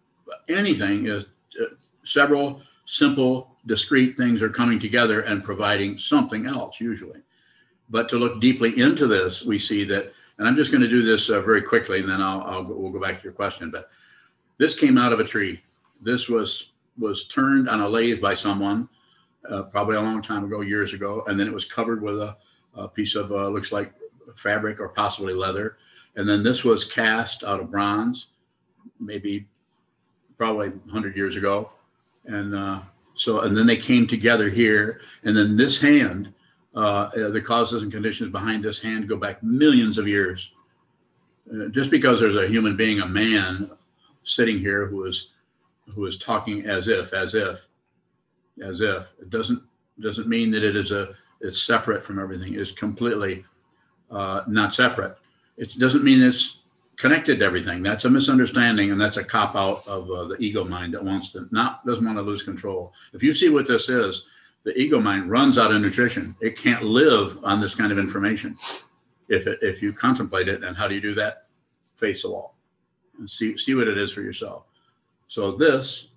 [0.47, 1.25] anything is
[1.59, 1.65] uh,
[2.03, 7.19] several simple, discrete things are coming together and providing something else usually.
[7.89, 11.03] But to look deeply into this, we see that, and I'm just going to do
[11.03, 13.71] this uh, very quickly, and then I'll, I'll go, we'll go back to your question.
[13.71, 13.89] But
[14.57, 15.61] this came out of a tree.
[16.01, 18.87] This was was turned on a lathe by someone,
[19.49, 22.37] uh, probably a long time ago, years ago, and then it was covered with a,
[22.75, 23.93] a piece of uh, looks like
[24.35, 25.77] fabric or possibly leather,
[26.15, 28.27] and then this was cast out of bronze,
[28.99, 29.47] maybe
[30.37, 31.71] probably 100 years ago,
[32.25, 32.81] and uh,
[33.15, 36.33] so and then they came together here, and then this hand,
[36.75, 40.51] uh, the causes and conditions behind this hand go back millions of years.
[41.51, 43.69] Uh, just because there's a human being, a man,
[44.23, 45.29] sitting here who is
[45.93, 47.67] who is talking as if, as if,
[48.63, 49.07] as if.
[49.19, 49.61] It doesn't
[49.99, 52.55] doesn't mean that it is a it's separate from everything.
[52.55, 53.45] It's completely
[54.11, 55.17] uh, not separate.
[55.57, 56.59] It doesn't mean it's
[56.95, 57.83] connected to everything.
[57.83, 61.29] That's a misunderstanding, and that's a cop out of uh, the ego mind that wants
[61.29, 62.93] to not doesn't want to lose control.
[63.13, 64.25] If you see what this is,
[64.63, 66.35] the ego mind runs out of nutrition.
[66.41, 68.57] It can't live on this kind of information.
[69.29, 71.47] If it, if you contemplate it, and how do you do that?
[71.95, 72.55] Face the wall
[73.19, 74.63] and see see what it is for yourself.
[75.27, 76.07] So this,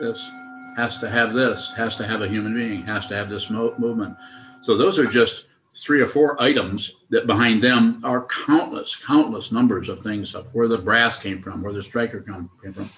[0.00, 0.28] this
[0.76, 3.74] has to have this, has to have a human being, has to have this mo-
[3.78, 4.16] movement.
[4.62, 9.88] So those are just three or four items that behind them are countless, countless numbers
[9.88, 12.88] of things of where the brass came from, where the striker came from,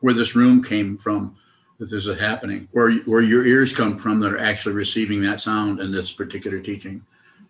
[0.00, 1.36] where this room came from,
[1.78, 5.40] that this is happening, where where your ears come from that are actually receiving that
[5.40, 7.04] sound in this particular teaching.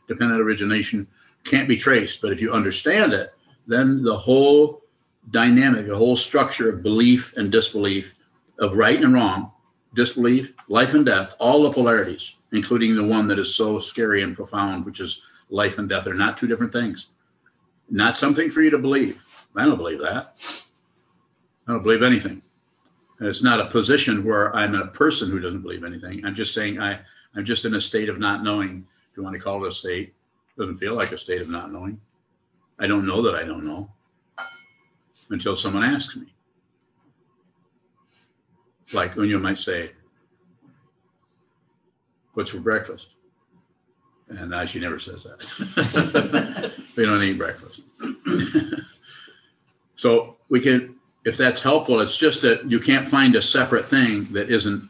[0.09, 1.07] Dependent origination
[1.45, 3.33] can't be traced, but if you understand it,
[3.67, 4.83] then the whole
[5.31, 8.15] dynamic, the whole structure of belief and disbelief,
[8.59, 9.53] of right and wrong,
[9.95, 14.37] disbelief, life and death, all the polarities, including the one that is so scary and
[14.37, 17.07] profound, which is life and death, are not two different things.
[17.91, 19.19] Not something for you to believe.
[19.57, 20.35] I don't believe that.
[21.67, 22.43] I don't believe anything.
[23.19, 26.25] And it's not a position where I'm a person who doesn't believe anything.
[26.25, 27.01] I'm just saying I,
[27.35, 28.87] I'm just in a state of not knowing.
[29.11, 30.15] If you want to call it a state,
[30.57, 32.01] it doesn't feel like a state of not knowing.
[32.79, 33.91] I don't know that I don't know
[35.31, 36.35] until someone asks me.
[38.93, 39.93] Like when you might say,
[42.35, 43.09] What's for breakfast?
[44.29, 46.73] And now she never says that.
[46.97, 47.81] we don't eat breakfast.
[49.97, 54.33] so we can, if that's helpful, it's just that you can't find a separate thing
[54.33, 54.89] that isn't.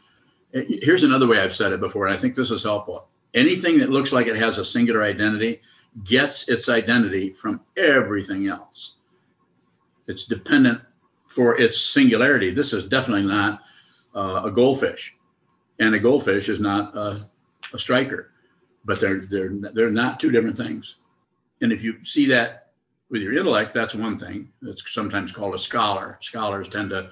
[0.53, 3.07] Here's another way I've said it before, and I think this is helpful.
[3.33, 5.61] Anything that looks like it has a singular identity
[6.03, 8.93] gets its identity from everything else
[10.07, 10.81] it's dependent
[11.27, 12.51] for its singularity.
[12.51, 13.61] This is definitely not
[14.15, 15.15] uh, a goldfish,
[15.79, 17.19] and a goldfish is not a,
[17.73, 18.31] a striker,
[18.85, 20.95] but they're they're they're not two different things.
[21.61, 22.71] And if you see that
[23.09, 24.49] with your intellect, that's one thing.
[24.63, 26.17] It's sometimes called a scholar.
[26.21, 27.09] Scholars tend to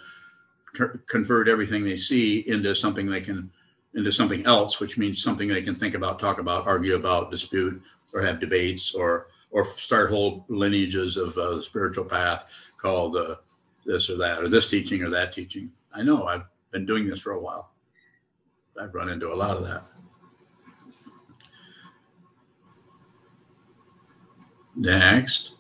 [1.08, 3.52] convert everything they see into something they can
[3.94, 7.82] into something else, which means something they can think about, talk about, argue about, dispute,
[8.14, 12.46] or have debates, or or start whole lineages of uh, the spiritual path
[12.78, 13.36] called uh,
[13.86, 15.72] this or that, or this teaching or that teaching.
[15.94, 17.72] I know I've been doing this for a while.
[18.80, 19.84] I've run into a lot of that.
[24.76, 25.54] Next.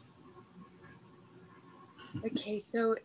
[2.26, 2.95] Okay, so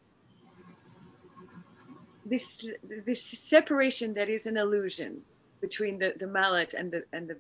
[2.24, 2.66] this
[3.06, 5.22] this separation that is an illusion
[5.60, 7.36] between the, the mallet and the and the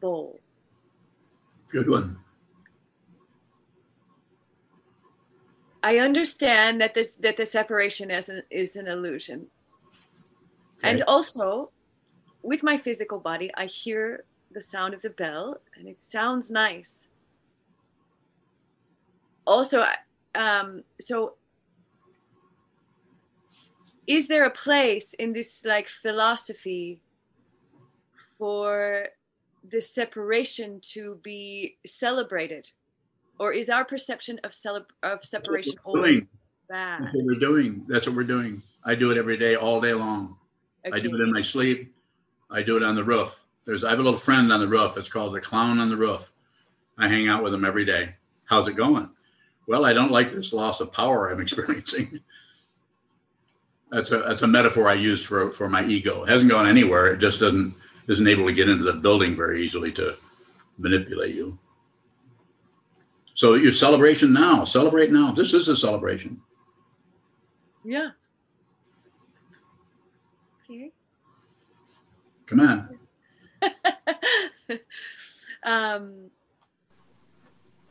[0.00, 0.40] bowl.
[1.68, 2.18] Good one.
[5.82, 9.46] I understand that this that the separation is an, is an illusion.
[10.78, 10.90] Okay.
[10.90, 11.70] And also
[12.42, 17.08] with my physical body, I hear the sound of the bell and it sounds nice.
[19.46, 19.84] Also,
[20.34, 21.34] um, so
[24.06, 27.00] is there a place in this like philosophy
[28.38, 29.06] for
[29.68, 32.70] the separation to be celebrated?
[33.38, 36.26] or is our perception of celeb- of separation always
[36.68, 37.02] bad?
[37.02, 37.84] That's what we're doing.
[37.88, 38.62] That's what we're doing.
[38.84, 40.36] I do it every day, all day long.
[40.86, 40.96] Okay.
[40.96, 41.94] I do it in my sleep.
[42.50, 43.44] I do it on the roof.
[43.64, 44.96] There's I have a little friend on the roof.
[44.96, 46.30] It's called the clown on the roof.
[46.98, 48.14] I hang out with him every day.
[48.44, 49.08] How's it going?
[49.66, 52.20] Well, I don't like this loss of power I'm experiencing.
[53.90, 56.24] that's a that's a metaphor I use for for my ego.
[56.24, 57.08] It hasn't gone anywhere.
[57.08, 57.74] It just doesn't
[58.08, 60.16] isn't able to get into the building very easily to
[60.78, 61.58] manipulate you.
[63.34, 65.32] So your celebration now, celebrate now.
[65.32, 66.40] This is a celebration.
[67.84, 68.10] Yeah.
[70.64, 70.92] Okay.
[72.46, 72.98] Come on.
[75.64, 76.30] um,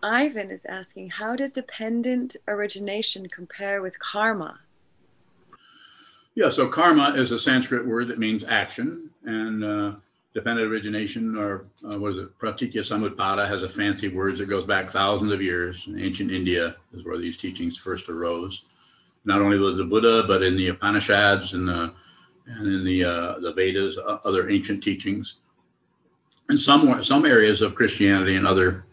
[0.03, 4.59] Ivan is asking, how does dependent origination compare with karma?
[6.35, 9.93] Yeah, so karma is a Sanskrit word that means action, and uh,
[10.33, 14.65] dependent origination, or uh, what is it, pratitya samutpada, has a fancy word that goes
[14.65, 15.85] back thousands of years.
[15.87, 18.63] In ancient India is where these teachings first arose.
[19.25, 21.93] Not only with the Buddha, but in the Upanishads and the
[22.45, 25.35] and in the uh, the Vedas, other ancient teachings,
[26.49, 28.83] and some some areas of Christianity and other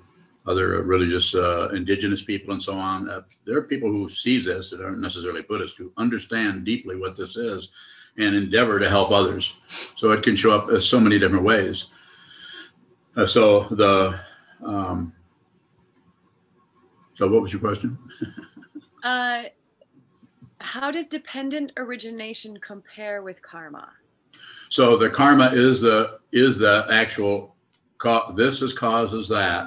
[0.46, 3.08] other religious uh, indigenous people and so on.
[3.08, 7.16] Uh, there are people who see this that aren't necessarily Buddhist who understand deeply what
[7.16, 7.68] this is
[8.16, 9.54] and endeavor to help others.
[9.96, 11.86] So it can show up as so many different ways.
[13.16, 14.18] Uh, so the
[14.64, 15.12] um,
[17.14, 17.98] so what was your question?
[19.04, 19.42] uh,
[20.60, 23.90] how does dependent origination compare with karma?
[24.68, 27.56] So the karma is the is the actual
[28.34, 29.66] this is causes that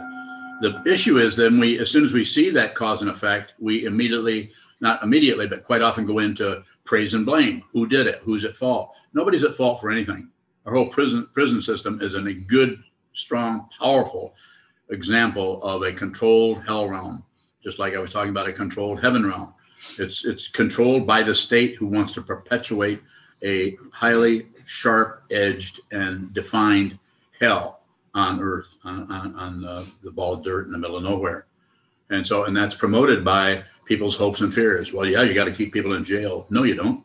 [0.61, 3.85] the issue is then we, as soon as we see that cause and effect, we
[3.85, 7.63] immediately, not immediately, but quite often go into praise and blame.
[7.71, 8.21] Who did it?
[8.23, 8.93] Who's at fault?
[9.13, 10.29] Nobody's at fault for anything.
[10.65, 12.81] Our whole prison prison system is a good,
[13.13, 14.33] strong, powerful
[14.89, 17.23] example of a controlled hell realm,
[17.63, 19.53] just like I was talking about a controlled heaven realm.
[19.99, 23.01] It's it's controlled by the state who wants to perpetuate
[23.43, 26.97] a highly sharp-edged and defined
[27.41, 27.82] hell
[28.13, 31.47] on Earth, on, on, on the, the ball of dirt in the middle of nowhere.
[32.09, 34.93] And so, and that's promoted by people's hopes and fears.
[34.93, 36.45] Well, yeah, you got to keep people in jail.
[36.49, 37.03] No, you don't.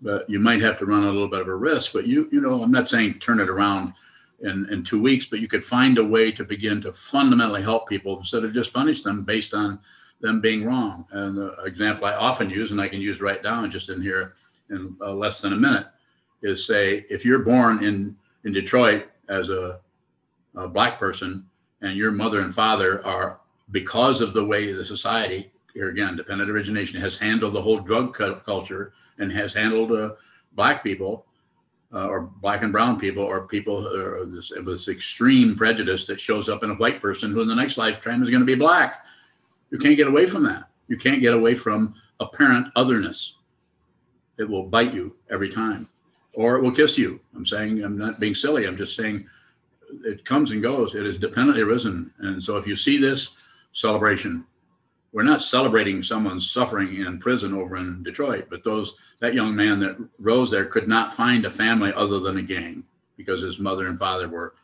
[0.00, 1.92] But you might have to run a little bit of a risk.
[1.92, 3.94] But you, you know, I'm not saying turn it around
[4.40, 7.88] in, in two weeks, but you could find a way to begin to fundamentally help
[7.88, 9.80] people instead of just punish them based on
[10.20, 11.06] them being wrong.
[11.10, 14.34] And the example I often use, and I can use right now, just in here
[14.70, 15.86] in uh, less than a minute,
[16.42, 19.80] is say if you're born in in Detroit as a
[20.56, 21.46] a black person
[21.82, 23.40] and your mother and father are
[23.70, 28.14] because of the way the society here again dependent origination has handled the whole drug
[28.44, 30.10] culture and has handled uh,
[30.52, 31.26] black people
[31.92, 36.48] uh, or black and brown people or people or this, this extreme prejudice that shows
[36.48, 39.04] up in a white person who in the next lifetime is going to be black.
[39.70, 40.64] You can't get away from that.
[40.88, 43.36] You can't get away from apparent otherness.
[44.38, 45.88] It will bite you every time
[46.34, 47.20] or it will kiss you.
[47.34, 49.26] I'm saying i'm not being silly i'm just saying
[50.04, 50.94] it comes and goes.
[50.94, 52.12] It is dependently risen.
[52.18, 54.46] And so if you see this celebration,
[55.12, 59.80] we're not celebrating someone's suffering in prison over in Detroit, but those that young man
[59.80, 62.84] that rose there could not find a family other than a gang
[63.16, 64.54] because his mother and father were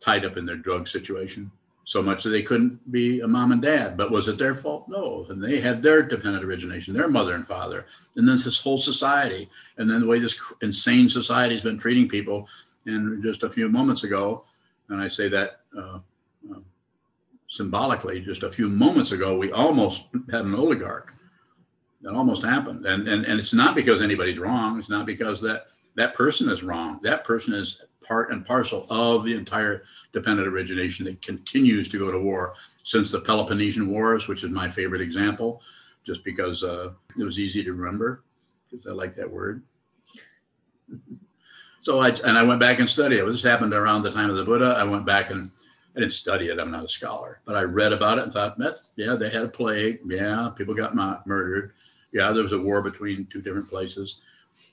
[0.00, 1.50] tied up in their drug situation
[1.84, 3.96] so much that they couldn't be a mom and dad.
[3.96, 4.88] But was it their fault?
[4.88, 5.26] No.
[5.28, 7.86] And they had their dependent origination, their mother and father,
[8.16, 12.08] and then this whole society, and then the way this insane society has been treating
[12.08, 12.48] people.
[12.86, 14.44] And just a few moments ago,
[14.88, 15.98] and I say that uh,
[16.50, 16.60] uh,
[17.48, 18.20] symbolically.
[18.20, 21.14] Just a few moments ago, we almost had an oligarch.
[22.02, 24.78] That almost happened, and and and it's not because anybody's wrong.
[24.78, 26.98] It's not because that that person is wrong.
[27.02, 32.10] That person is part and parcel of the entire dependent origination that continues to go
[32.10, 35.62] to war since the Peloponnesian Wars, which is my favorite example,
[36.04, 38.24] just because uh, it was easy to remember,
[38.70, 39.62] because I like that word.
[41.82, 43.26] So I and I went back and studied it.
[43.26, 44.76] This happened around the time of the Buddha.
[44.78, 45.50] I went back and
[45.96, 46.60] I didn't study it.
[46.60, 48.56] I'm not a scholar, but I read about it and thought,
[48.96, 49.98] yeah, they had a plague.
[50.06, 51.72] Yeah, people got murdered.
[52.12, 54.20] Yeah, there was a war between two different places,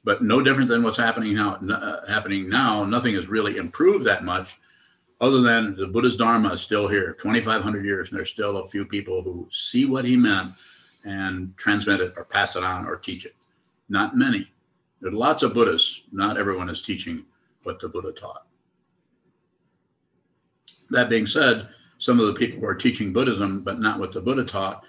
[0.04, 1.56] but no different than what's happening now.
[1.56, 4.60] Uh, happening now, nothing has really improved that much,
[5.20, 8.86] other than the Buddha's Dharma is still here, 2,500 years, and there's still a few
[8.86, 10.52] people who see what he meant
[11.06, 13.36] and transmit it or pass it on or teach it.
[13.90, 14.52] Not many.
[15.02, 16.02] There are lots of Buddhists.
[16.12, 17.26] Not everyone is teaching
[17.64, 18.46] what the Buddha taught.
[20.90, 21.70] That being said,
[22.00, 24.84] some of the people who are teaching Buddhism, but not what the Buddha taught,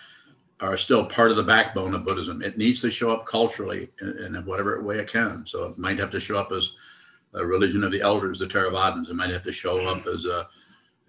[0.60, 2.42] are still part of the backbone of Buddhism.
[2.42, 5.44] It needs to show up culturally in, in whatever way it can.
[5.46, 6.72] So it might have to show up as
[7.34, 9.08] a religion of the elders, the Theravadins.
[9.08, 10.48] It might have to show up as a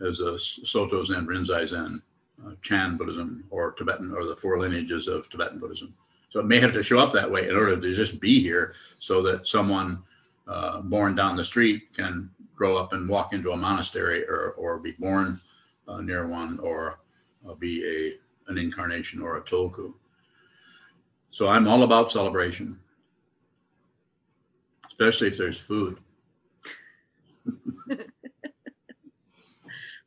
[0.05, 2.01] as a Soto Zen, Rinzai Zen,
[2.43, 5.93] uh, Chan Buddhism, or Tibetan, or the four lineages of Tibetan Buddhism.
[6.31, 8.73] So it may have to show up that way in order to just be here
[8.99, 10.01] so that someone
[10.47, 14.79] uh, born down the street can grow up and walk into a monastery or, or
[14.79, 15.39] be born
[15.87, 16.99] uh, near one or
[17.47, 18.13] uh, be a,
[18.51, 19.93] an incarnation or a tulku.
[21.31, 22.79] So I'm all about celebration,
[24.87, 25.97] especially if there's food.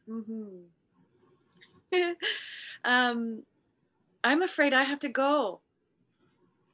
[0.09, 0.49] mm-hmm.
[2.85, 3.43] um,
[4.23, 5.61] I'm afraid I have to go.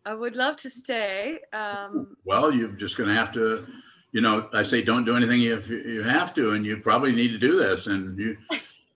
[0.07, 1.41] I would love to stay.
[1.53, 3.67] Um, well, you're just going to have to
[4.13, 7.29] you know, I say don't do anything if you have to, and you probably need
[7.29, 7.87] to do this.
[7.87, 8.37] And you,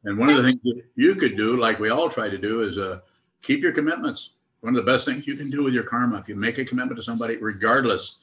[0.05, 2.63] and one of the things that you could do, like we all try to do,
[2.65, 3.01] is uh,
[3.43, 4.31] keep your commitments.
[4.61, 6.65] One of the best things you can do with your karma, if you make a
[6.65, 8.17] commitment to somebody, regardless,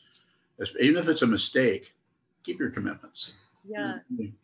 [0.80, 1.94] even if it's a mistake,
[2.44, 3.34] keep your commitments.
[3.64, 4.00] Yeah.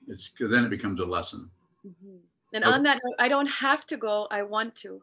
[0.08, 1.50] It's because then it becomes a lesson.
[1.86, 2.18] Mm-hmm.
[2.54, 2.74] And okay.
[2.74, 4.28] on that note, I don't have to go.
[4.32, 5.02] I want to.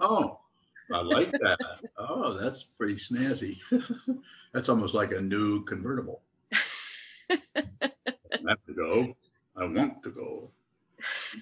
[0.00, 0.39] Oh,
[0.92, 1.58] I like that.
[1.98, 3.58] oh, that's pretty snazzy.
[4.52, 6.22] that's almost like a new convertible.
[7.30, 7.38] I
[8.48, 9.16] have to go.
[9.56, 10.50] I want to go.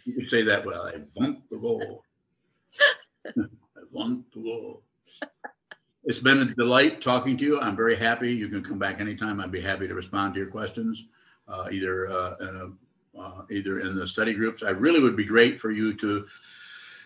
[0.05, 2.03] You can say that, well, I want to go.
[3.27, 4.83] I want to go.
[6.05, 7.61] It's been a delight talking to you.
[7.61, 8.33] I'm very happy.
[8.33, 9.41] You can come back anytime.
[9.41, 11.05] I'd be happy to respond to your questions,
[11.49, 12.69] uh, either uh,
[13.19, 14.63] uh, either in the study groups.
[14.63, 16.27] I really would be great for you to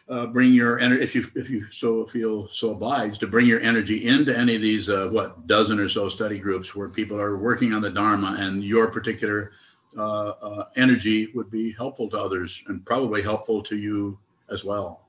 [0.09, 3.61] uh, bring your energy, if you if you so feel so obliged, to bring your
[3.61, 7.37] energy into any of these uh, what dozen or so study groups where people are
[7.37, 9.53] working on the Dharma, and your particular
[9.97, 14.19] uh, uh, energy would be helpful to others and probably helpful to you
[14.51, 15.03] as well.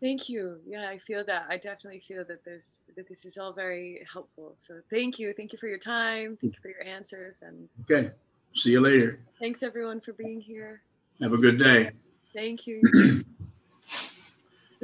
[0.00, 0.58] Thank you.
[0.66, 1.46] Yeah, I feel that.
[1.48, 4.52] I definitely feel that there's that this is all very helpful.
[4.56, 5.32] So thank you.
[5.32, 6.36] Thank you for your time.
[6.40, 7.42] Thank you for your answers.
[7.42, 8.10] And okay,
[8.54, 9.20] see you later.
[9.40, 10.82] Thanks everyone for being here.
[11.20, 11.90] Have a good day.
[12.34, 13.24] Thank you.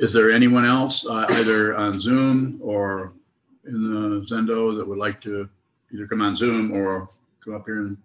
[0.01, 3.12] Is there anyone else, uh, either on Zoom or
[3.66, 5.46] in the Zendo, that would like to
[5.92, 7.11] either come on Zoom or
[7.44, 7.98] come up here and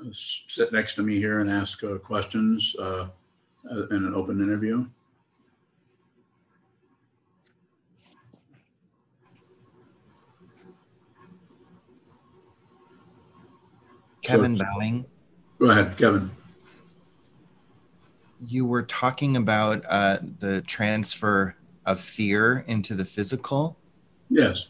[0.00, 3.08] uh, sit next to me here and ask uh, questions uh,
[3.90, 4.86] in an open interview?
[14.22, 15.04] Kevin Bowing.
[15.58, 16.30] Go ahead, Kevin
[18.46, 23.78] you were talking about uh, the transfer of fear into the physical.
[24.30, 24.68] Yes.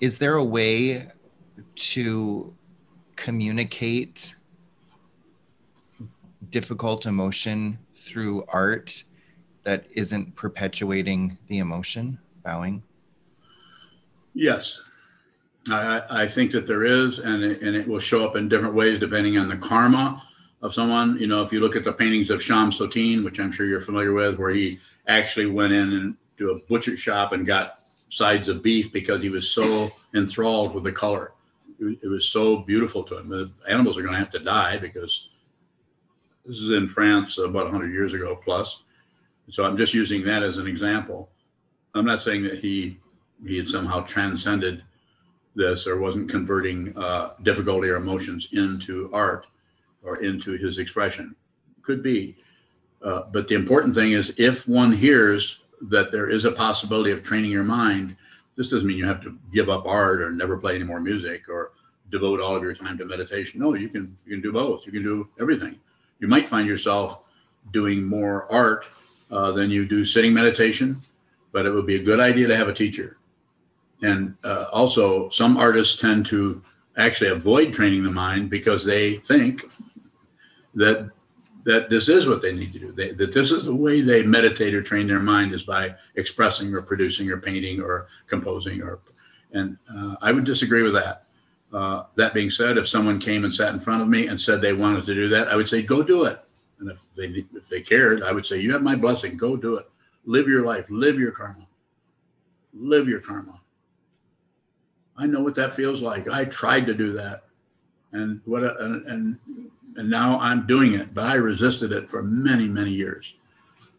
[0.00, 1.08] Is there a way
[1.74, 2.54] to
[3.16, 4.34] communicate
[6.50, 9.04] difficult emotion through art
[9.62, 12.18] that isn't perpetuating the emotion?
[12.42, 12.82] Bowing.
[14.34, 14.80] Yes.
[15.70, 18.74] I, I think that there is, and it, and it will show up in different
[18.74, 20.22] ways depending on the karma
[20.62, 21.18] of someone.
[21.18, 23.80] You know, if you look at the paintings of Chaim Soutine, which I'm sure you're
[23.80, 28.48] familiar with, where he actually went in and to a butcher shop and got sides
[28.48, 31.32] of beef because he was so enthralled with the color.
[31.80, 33.28] It was so beautiful to him.
[33.28, 35.28] The animals are going to have to die because
[36.46, 38.82] this is in France about 100 years ago plus.
[39.50, 41.30] So I'm just using that as an example.
[41.94, 42.98] I'm not saying that he
[43.46, 44.84] he had somehow transcended
[45.54, 49.46] this or wasn't converting uh, difficulty or emotions into art
[50.02, 51.34] or into his expression.
[51.82, 52.36] Could be.
[53.02, 57.22] Uh, but the important thing is if one hears that there is a possibility of
[57.22, 58.16] training your mind,
[58.56, 61.48] this doesn't mean you have to give up art or never play any more music
[61.48, 61.72] or
[62.10, 63.60] devote all of your time to meditation.
[63.60, 64.86] No, you can you can do both.
[64.86, 65.78] You can do everything.
[66.20, 67.26] You might find yourself
[67.72, 68.86] doing more art
[69.30, 71.00] uh, than you do sitting meditation,
[71.52, 73.18] but it would be a good idea to have a teacher
[74.02, 76.62] and uh, also, some artists tend to
[76.96, 79.64] actually avoid training the mind because they think
[80.74, 81.10] that
[81.64, 82.92] that this is what they need to do.
[82.92, 86.74] They, that this is the way they meditate or train their mind is by expressing
[86.74, 89.00] or producing or painting or composing or.
[89.52, 91.24] And uh, I would disagree with that.
[91.72, 94.60] Uh, that being said, if someone came and sat in front of me and said
[94.60, 96.38] they wanted to do that, I would say, go do it.
[96.78, 99.36] And if they if they cared, I would say, you have my blessing.
[99.36, 99.88] Go do it.
[100.26, 100.86] Live your life.
[100.88, 101.66] Live your karma.
[102.74, 103.60] Live your karma.
[105.16, 106.28] I know what that feels like.
[106.28, 107.44] I tried to do that,
[108.12, 109.38] and what and, and
[109.96, 111.14] and now I'm doing it.
[111.14, 113.34] But I resisted it for many many years,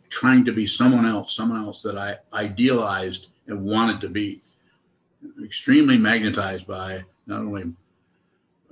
[0.09, 4.41] trying to be someone else, someone else that I idealized and wanted to be.
[5.43, 7.63] Extremely magnetized by not only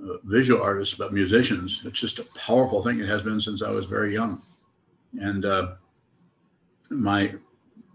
[0.00, 1.82] uh, visual artists but musicians.
[1.84, 3.00] It's just a powerful thing.
[3.00, 4.40] It has been since I was very young,
[5.20, 5.72] and uh,
[6.90, 7.34] my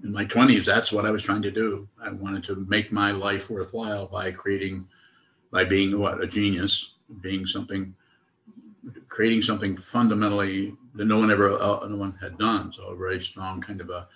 [0.03, 1.87] in my 20s that's what i was trying to do.
[2.01, 4.87] I wanted to make my life worthwhile by creating
[5.51, 7.95] by being what a genius being something
[9.07, 12.71] creating something fundamentally that no one ever uh, no one had done.
[12.71, 14.07] So a very strong kind of a,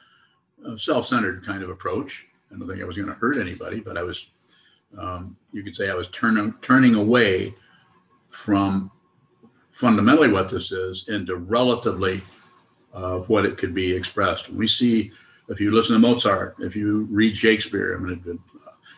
[0.66, 2.28] a self-centered kind of approach.
[2.52, 4.28] I don't think i was going to hurt anybody but i was
[4.98, 7.56] um, you could say i was turning turning away
[8.30, 8.92] from
[9.72, 12.22] fundamentally what this is into relatively
[12.94, 14.50] uh, what it could be expressed.
[14.50, 15.12] We see
[15.54, 18.40] if you listen to Mozart, if you read Shakespeare, I mean,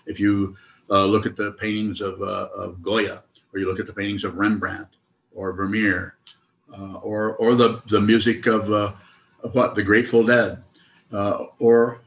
[0.05, 0.55] if you
[0.89, 4.23] uh, look at the paintings of, uh, of Goya, or you look at the paintings
[4.23, 4.87] of Rembrandt
[5.33, 6.15] or Vermeer,
[6.73, 8.93] uh, or or the the music of, uh,
[9.43, 10.63] of what the Grateful Dead,
[11.11, 12.01] uh, or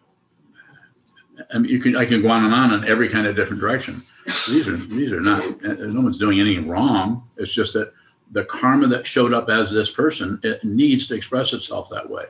[1.53, 3.61] I mean, you can I can go on and on in every kind of different
[3.61, 4.03] direction.
[4.49, 5.63] these are these are not.
[5.63, 7.29] No one's doing anything wrong.
[7.37, 7.93] It's just that
[8.31, 12.25] the karma that showed up as this person it needs to express itself that way.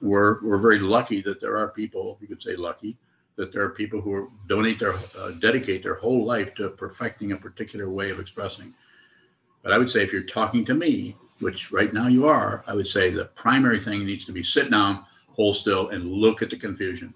[0.00, 2.18] We're we're very lucky that there are people.
[2.20, 2.96] You could say lucky
[3.36, 7.36] that there are people who donate their uh, dedicate their whole life to perfecting a
[7.36, 8.74] particular way of expressing.
[9.62, 12.74] But I would say if you're talking to me, which right now you are, I
[12.74, 16.50] would say the primary thing needs to be sit down, hold still, and look at
[16.50, 17.14] the confusion.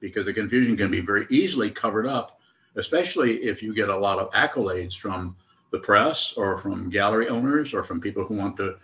[0.00, 2.40] Because the confusion can be very easily covered up,
[2.76, 5.36] especially if you get a lot of accolades from
[5.70, 8.76] the press or from gallery owners or from people who want to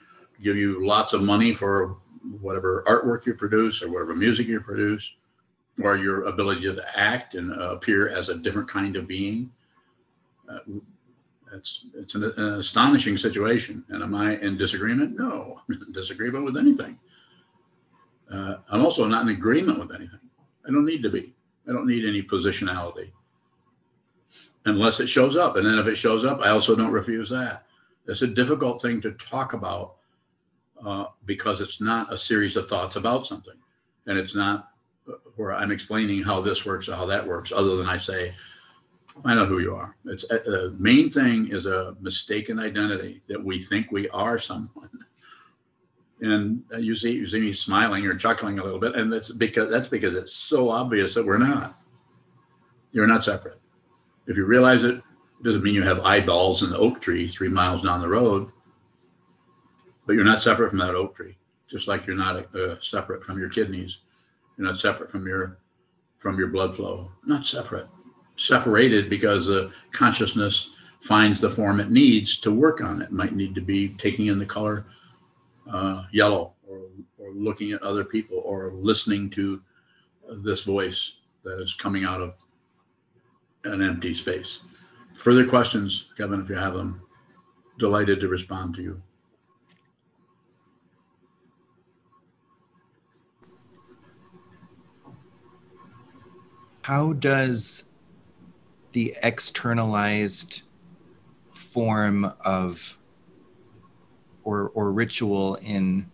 [0.42, 1.96] give you lots of money for
[2.40, 5.14] whatever artwork you produce or whatever music you produce
[5.82, 9.50] or your ability to act and uh, appear as a different kind of being.
[10.48, 10.58] Uh,
[11.52, 13.84] it's it's an, an astonishing situation.
[13.88, 15.18] And am I in disagreement?
[15.18, 15.60] No,
[15.92, 16.98] disagreement with anything.
[18.30, 20.20] Uh, I'm also not in agreement with anything.
[20.66, 21.34] I don't need to be.
[21.68, 23.10] I don't need any positionality
[24.66, 25.56] unless it shows up.
[25.56, 27.66] And then if it shows up, I also don't refuse that.
[28.06, 29.96] It's a difficult thing to talk about
[30.84, 33.54] uh, because it's not a series of thoughts about something.
[34.06, 34.70] And it's not
[35.36, 38.34] where I'm explaining how this works or how that works, other than I say,
[39.24, 39.96] I know who you are.
[40.06, 44.90] It's uh, the main thing is a mistaken identity that we think we are someone.
[46.20, 49.30] And uh, you see, you see me smiling or chuckling a little bit, and that's
[49.30, 51.78] because that's because it's so obvious that we're not.
[52.92, 53.60] You're not separate.
[54.26, 57.48] If you realize it, it doesn't mean you have eyeballs in the oak tree three
[57.48, 58.50] miles down the road,
[60.06, 61.36] but you're not separate from that oak tree.
[61.68, 63.98] Just like you're not uh, separate from your kidneys,
[64.56, 65.58] you're not separate from your
[66.18, 67.10] from your blood flow.
[67.26, 67.86] Not separate.
[68.36, 73.12] Separated because the consciousness finds the form it needs to work on it.
[73.12, 74.86] might need to be taking in the color
[75.70, 76.80] uh, yellow or,
[77.18, 79.60] or looking at other people or listening to
[80.38, 81.12] this voice
[81.44, 82.34] that is coming out of
[83.64, 84.60] an empty space.
[85.14, 87.02] Further questions, Kevin, if you have them,
[87.78, 89.02] delighted to respond to you.
[96.84, 97.84] How does
[98.92, 100.64] the externalized
[101.50, 102.98] form of
[104.42, 106.10] or or ritual in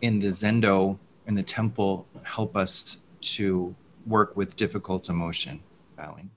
[0.00, 3.74] in the zendo in the temple help us to
[4.06, 5.60] work with difficult emotion
[5.98, 6.30] bowing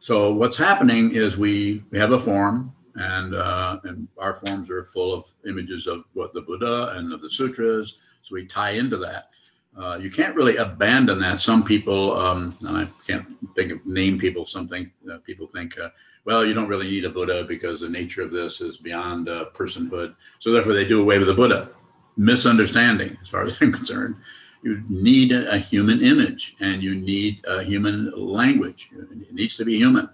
[0.00, 4.86] So what's happening is we, we have a form, and uh, and our forms are
[4.86, 7.98] full of images of what the Buddha and of the sutras.
[8.22, 9.28] So we tie into that.
[9.76, 11.40] Uh, you can't really abandon that.
[11.40, 14.46] Some people, um, and I can't think of name people.
[14.46, 15.88] Something uh, people think, uh,
[16.24, 19.46] well, you don't really need a Buddha because the nature of this is beyond uh,
[19.52, 20.14] personhood.
[20.38, 21.70] So therefore, they do away with the Buddha.
[22.16, 24.16] Misunderstanding, as far as I'm concerned.
[24.62, 28.88] You need a human image and you need a human language.
[28.96, 30.08] It needs to be human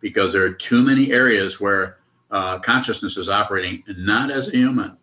[0.00, 1.96] because there are too many areas where
[2.30, 4.96] uh, consciousness is operating not as a human.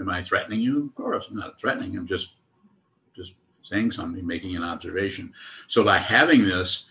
[0.00, 0.86] Am I threatening you?
[0.86, 1.96] Of course, I'm not threatening.
[1.96, 2.35] I'm just just
[3.70, 5.32] saying something, making an observation.
[5.66, 6.86] So by having this,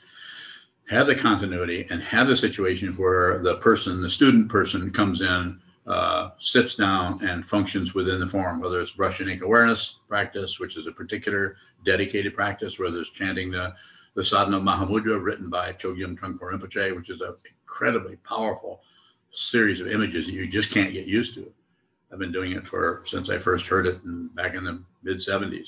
[0.90, 5.60] have the continuity and have the situation where the person, the student person, comes in,
[5.88, 10.60] uh, sits down, and functions within the form, whether it's brush and ink awareness practice,
[10.60, 13.74] which is a particular dedicated practice, whether it's chanting the
[14.16, 18.82] the Sadhana Mahamudra written by Chogyam Trungpa Rinpoche, which is an incredibly powerful
[19.32, 21.52] series of images that you just can't get used to.
[22.12, 25.18] I've been doing it for since I first heard it in, back in the mid
[25.18, 25.68] 70s.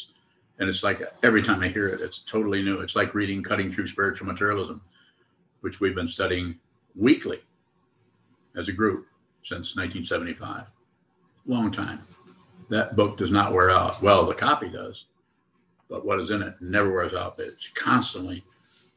[0.59, 2.79] And it's like every time I hear it, it's totally new.
[2.79, 4.81] It's like reading Cutting Through Spiritual Materialism,
[5.61, 6.59] which we've been studying
[6.95, 7.41] weekly
[8.55, 9.07] as a group
[9.43, 10.65] since 1975.
[11.45, 12.05] Long time.
[12.69, 14.01] That book does not wear out.
[14.01, 15.05] Well, the copy does,
[15.89, 17.39] but what is in it never wears out.
[17.39, 18.43] It constantly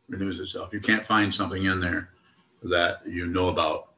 [0.08, 0.72] renews itself.
[0.72, 2.10] You can't find something in there
[2.64, 3.90] that you know about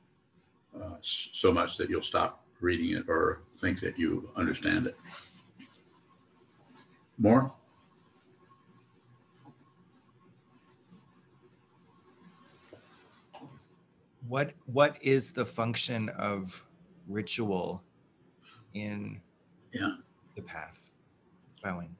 [0.76, 4.96] uh, so much that you'll stop reading it or think that you understand it.
[7.22, 7.52] More?
[14.28, 16.64] what what is the function of
[17.08, 17.82] ritual
[18.74, 19.20] in
[19.72, 19.96] Yeah.
[20.36, 20.78] the path
[21.62, 21.94] bowing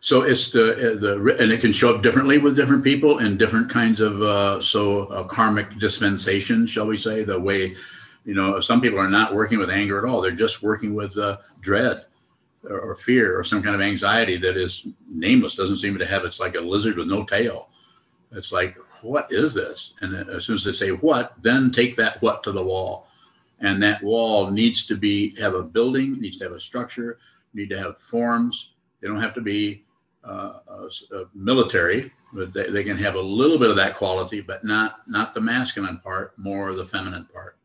[0.00, 3.36] So it's the uh, the and it can show up differently with different people in
[3.36, 7.24] different kinds of uh, so uh, karmic dispensation, shall we say?
[7.24, 7.76] The way,
[8.24, 11.16] you know, some people are not working with anger at all; they're just working with
[11.16, 11.96] uh, dread
[12.68, 15.54] or, or fear or some kind of anxiety that is nameless.
[15.54, 16.24] Doesn't seem to have.
[16.24, 17.68] It's like a lizard with no tail.
[18.30, 19.92] It's like, what is this?
[20.00, 23.08] And then as soon as they say what, then take that what to the wall,
[23.60, 27.18] and that wall needs to be have a building, needs to have a structure,
[27.54, 28.72] need to have forms.
[29.00, 29.84] They don't have to be
[30.24, 34.40] uh, uh, uh, military, but they, they can have a little bit of that quality,
[34.40, 37.56] but not not the masculine part, more the feminine part.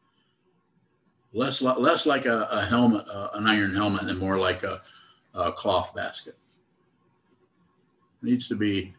[1.37, 4.81] Less less like a, a helmet, uh, an iron helmet, and more like a,
[5.35, 6.35] a cloth basket.
[8.23, 8.95] It needs to be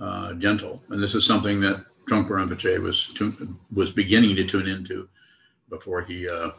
[0.00, 3.14] uh, gentle, and this is something that Trungpa Rinpoche was
[3.74, 5.06] was beginning to tune into
[5.68, 6.52] before he uh,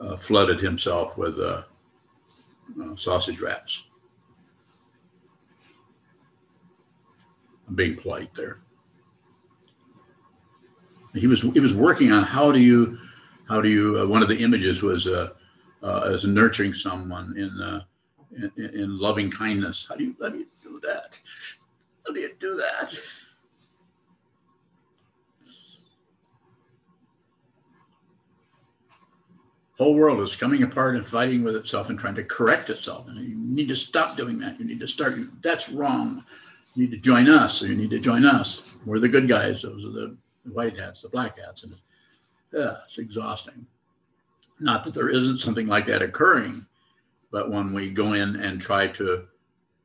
[0.00, 1.38] uh, flooded himself with
[2.96, 3.82] sausage wraps.
[7.68, 8.60] I'm being polite there.
[11.12, 12.98] He was he was working on how do you
[13.48, 15.30] how do you uh, one of the images was uh,
[15.82, 17.82] uh, as nurturing someone in, uh,
[18.56, 19.86] in, in loving kindness.
[19.88, 21.18] How do you how do you do that?
[22.06, 22.94] How do you do that?
[29.76, 33.08] whole world is coming apart and fighting with itself and trying to correct itself.
[33.08, 34.58] And you need to stop doing that.
[34.60, 35.18] You need to start.
[35.42, 36.24] That's wrong
[36.74, 38.76] you need to join us, so you need to join us.
[38.84, 39.62] We're the good guys.
[39.62, 40.16] Those are the
[40.52, 41.62] white hats, the black hats.
[41.62, 41.74] And
[42.54, 43.66] yeah, it's exhausting.
[44.60, 46.66] Not that there isn't something like that occurring,
[47.32, 49.26] but when we go in and try to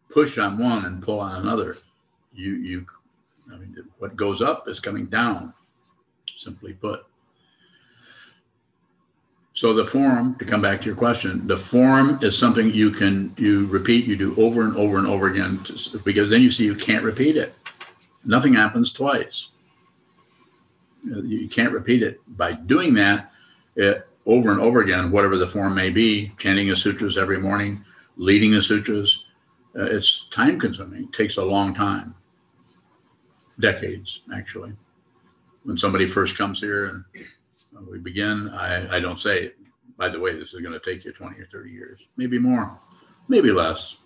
[0.09, 1.75] push on one and pull on another,
[2.33, 2.85] you you
[3.51, 5.53] I mean what goes up is coming down,
[6.37, 7.05] simply put.
[9.55, 13.33] So the form, to come back to your question, the form is something you can
[13.37, 15.59] you repeat, you do over and over and over again,
[16.05, 17.55] because then you see you can't repeat it.
[18.23, 19.49] Nothing happens twice.
[21.03, 22.19] You can't repeat it.
[22.27, 23.31] By doing that,
[23.75, 27.83] it, over and over again, whatever the form may be, chanting the sutras every morning,
[28.17, 29.25] leading the sutras,
[29.77, 31.03] uh, it's time consuming.
[31.03, 32.15] It takes a long time,
[33.59, 34.73] decades actually.
[35.63, 37.03] When somebody first comes here and
[37.89, 39.53] we begin, I, I don't say,
[39.97, 42.79] by the way, this is going to take you 20 or 30 years, maybe more,
[43.27, 43.97] maybe less.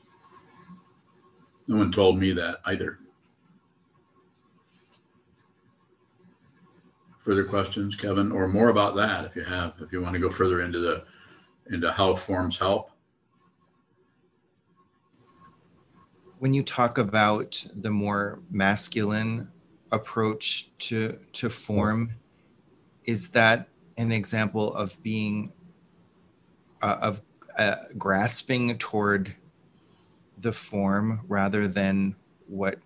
[1.67, 2.99] No one told me that either.
[7.23, 10.29] Further questions, Kevin, or more about that if you have, if you want to go
[10.29, 11.05] further into the
[11.71, 12.91] into how forms help.
[16.39, 19.47] When you talk about the more masculine
[19.93, 22.11] approach to to form,
[23.05, 25.53] is that an example of being
[26.81, 27.21] uh, of
[27.57, 29.33] uh, grasping toward
[30.39, 32.17] the form rather than
[32.47, 32.79] what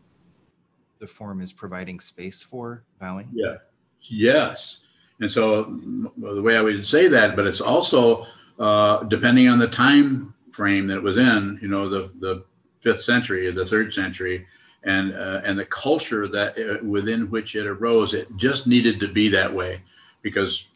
[1.00, 3.56] the form is providing space for bowing yeah
[4.02, 4.80] yes
[5.20, 5.80] and so
[6.18, 8.26] the way i would say that but it's also
[8.60, 12.44] uh, depending on the time frame that it was in you know the the
[12.80, 14.46] fifth century or the third century
[14.84, 19.08] and uh, and the culture that uh, within which it arose it just needed to
[19.08, 19.82] be that way
[20.22, 20.68] because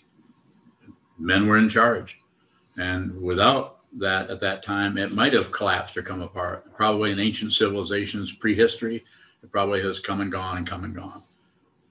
[1.21, 2.19] men were in charge.
[2.77, 6.73] And without that at that time, it might have collapsed or come apart.
[6.73, 9.03] Probably in ancient civilizations, prehistory,
[9.43, 11.21] it probably has come and gone and come and gone.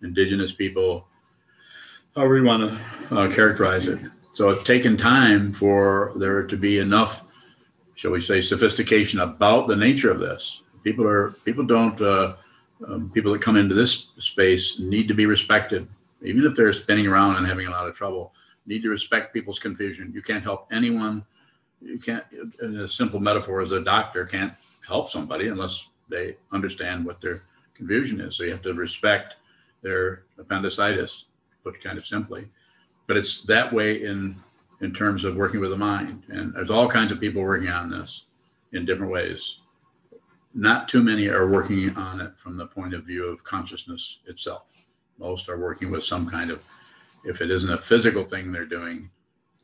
[0.03, 1.07] Indigenous people,
[2.17, 3.99] however you want to uh, characterize it.
[4.33, 7.25] So it's taken time for there to be enough,
[7.95, 10.63] shall we say, sophistication about the nature of this.
[10.85, 12.37] People are people don't uh,
[12.87, 15.89] um, people that come into this space need to be respected
[16.23, 18.33] even if they're spinning around and having a lot of trouble,
[18.67, 20.13] need to respect people's confusion.
[20.15, 21.25] You can't help anyone.
[21.81, 22.25] You can't,
[22.63, 24.53] a simple metaphor, as a doctor can't
[24.87, 27.45] help somebody unless they understand what their
[27.75, 28.37] confusion is.
[28.37, 29.37] So you have to respect
[29.83, 31.25] their appendicitis,
[31.63, 32.49] put kind of simply.
[33.07, 34.37] But it's that way in
[34.81, 36.23] in terms of working with the mind.
[36.29, 38.25] And there's all kinds of people working on this
[38.73, 39.59] in different ways.
[40.55, 44.63] Not too many are working on it from the point of view of consciousness itself.
[45.19, 46.65] Most are working with some kind of,
[47.25, 49.11] if it isn't a physical thing they're doing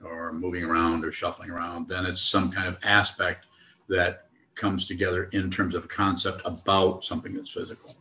[0.05, 3.47] or moving around or shuffling around, then it's some kind of aspect
[3.89, 7.95] that comes together in terms of a concept about something that's physical.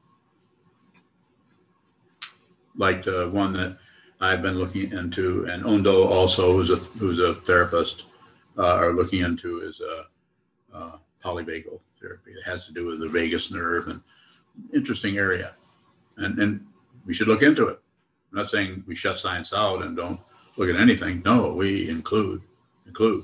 [2.75, 3.77] Like the one that
[4.21, 8.03] I've been looking into, and Ondo also, who's a who's a therapist,
[8.57, 12.31] uh, are looking into is a, a polyvagal therapy.
[12.31, 14.01] It has to do with the vagus nerve and
[14.73, 15.53] interesting area.
[16.17, 16.65] And and
[17.05, 17.79] we should look into it.
[18.31, 20.19] I'm not saying we shut science out and don't
[20.57, 21.21] look at anything.
[21.25, 22.41] No, we include,
[22.85, 23.23] include,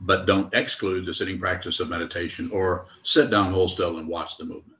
[0.00, 4.36] but don't exclude the sitting practice of meditation or sit down whole still and watch
[4.36, 4.78] the movement.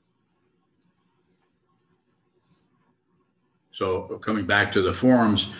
[3.73, 5.51] So coming back to the forums,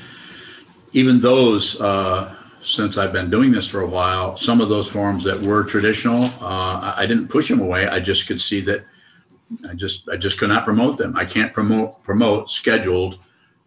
[0.91, 5.23] even those, uh, since I've been doing this for a while, some of those forums
[5.23, 7.87] that were traditional, uh, I didn't push them away.
[7.87, 8.85] I just could see that
[9.67, 11.17] I just I just could not promote them.
[11.17, 13.17] I can't promote promote scheduled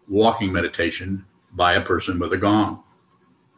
[0.08, 2.84] walking meditation by a person with a gong.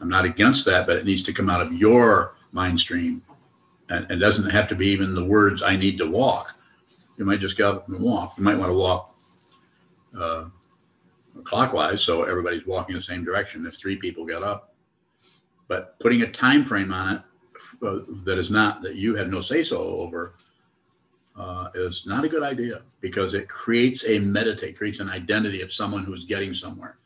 [0.01, 3.23] I'm not against that, but it needs to come out of your mind stream,
[3.91, 6.55] And it doesn't have to be even the words, I need to walk.
[7.19, 8.39] You might just go up and walk.
[8.39, 9.15] You might want to walk
[10.19, 10.45] uh,
[11.45, 14.75] clockwise so everybody's walking the same direction if three people get up.
[15.69, 17.23] But putting a time frame on it
[17.83, 20.35] uh, that is not, that you have no say so over,
[21.37, 25.73] uh, is not a good idea because it creates a meditate, creates an identity of
[25.73, 26.99] someone who's getting somewhere.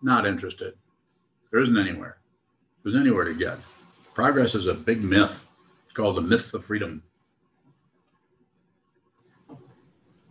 [0.00, 0.74] Not interested.
[1.50, 2.18] There isn't anywhere.
[2.82, 3.58] There's anywhere to get.
[4.14, 5.46] Progress is a big myth.
[5.84, 7.02] It's called the myth of freedom.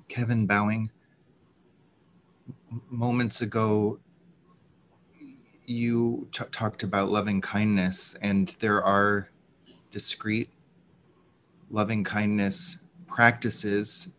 [0.08, 0.92] Kevin Bowing,
[2.90, 4.00] moments ago,
[5.66, 9.30] you t- talked about loving kindness, and there are
[9.92, 10.50] discrete
[11.70, 14.10] loving kindness practices.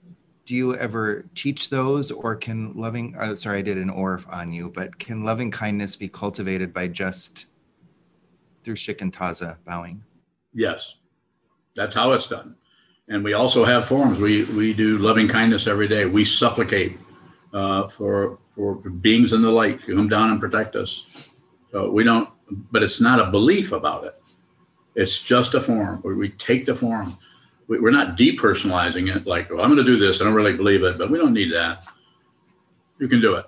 [0.45, 4.53] Do you ever teach those or can loving uh, sorry i did an or on
[4.53, 7.47] you but can loving kindness be cultivated by just
[8.63, 10.03] through shikantaza bowing?
[10.53, 10.97] Yes.
[11.77, 12.57] That's how it's done.
[13.09, 14.19] And we also have forms.
[14.19, 16.07] We we do loving kindness every day.
[16.07, 16.99] We supplicate
[17.55, 21.31] uh, for for beings in the light to come down and protect us
[21.73, 22.29] so we don't
[22.71, 24.21] but it's not a belief about it
[24.95, 27.17] it's just a form where we take the form
[27.67, 30.21] we're not depersonalizing it like, well, I'm going to do this.
[30.21, 31.87] I don't really believe it, but we don't need that.
[32.99, 33.47] You can do it.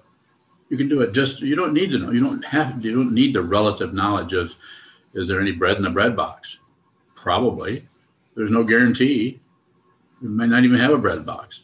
[0.68, 1.12] You can do it.
[1.12, 2.10] Just you don't need to know.
[2.10, 2.84] You don't have.
[2.84, 4.52] You don't need the relative knowledge of.
[5.14, 6.58] Is there any bread in the bread box?
[7.14, 7.86] Probably.
[8.34, 9.40] There's no guarantee.
[10.20, 11.60] You might not even have a bread box.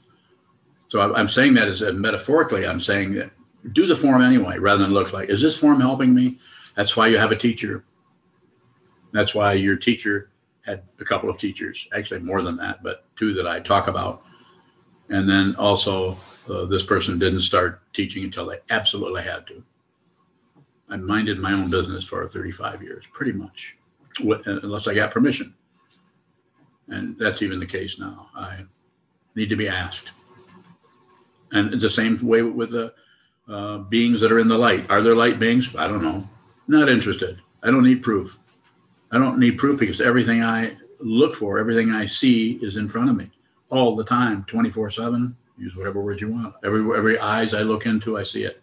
[0.92, 2.66] So I'm saying that as metaphorically.
[2.66, 3.30] I'm saying that
[3.72, 6.38] do the form anyway, rather than look like, is this form helping me?
[6.76, 7.86] That's why you have a teacher.
[9.10, 10.28] That's why your teacher
[10.66, 14.22] had a couple of teachers, actually more than that, but two that I talk about.
[15.08, 19.64] And then also, uh, this person didn't start teaching until they absolutely had to.
[20.90, 23.78] I minded my own business for 35 years, pretty much,
[24.20, 25.54] unless I got permission.
[26.88, 28.28] And that's even the case now.
[28.36, 28.66] I
[29.34, 30.10] need to be asked.
[31.52, 32.92] And it's the same way with the
[33.48, 34.90] uh, beings that are in the light.
[34.90, 35.74] Are there light beings?
[35.76, 36.28] I don't know.
[36.66, 37.40] Not interested.
[37.62, 38.38] I don't need proof.
[39.10, 43.10] I don't need proof because everything I look for, everything I see is in front
[43.10, 43.30] of me
[43.70, 45.36] all the time, 24 7.
[45.58, 46.54] Use whatever word you want.
[46.64, 48.62] Every, every eyes I look into, I see it.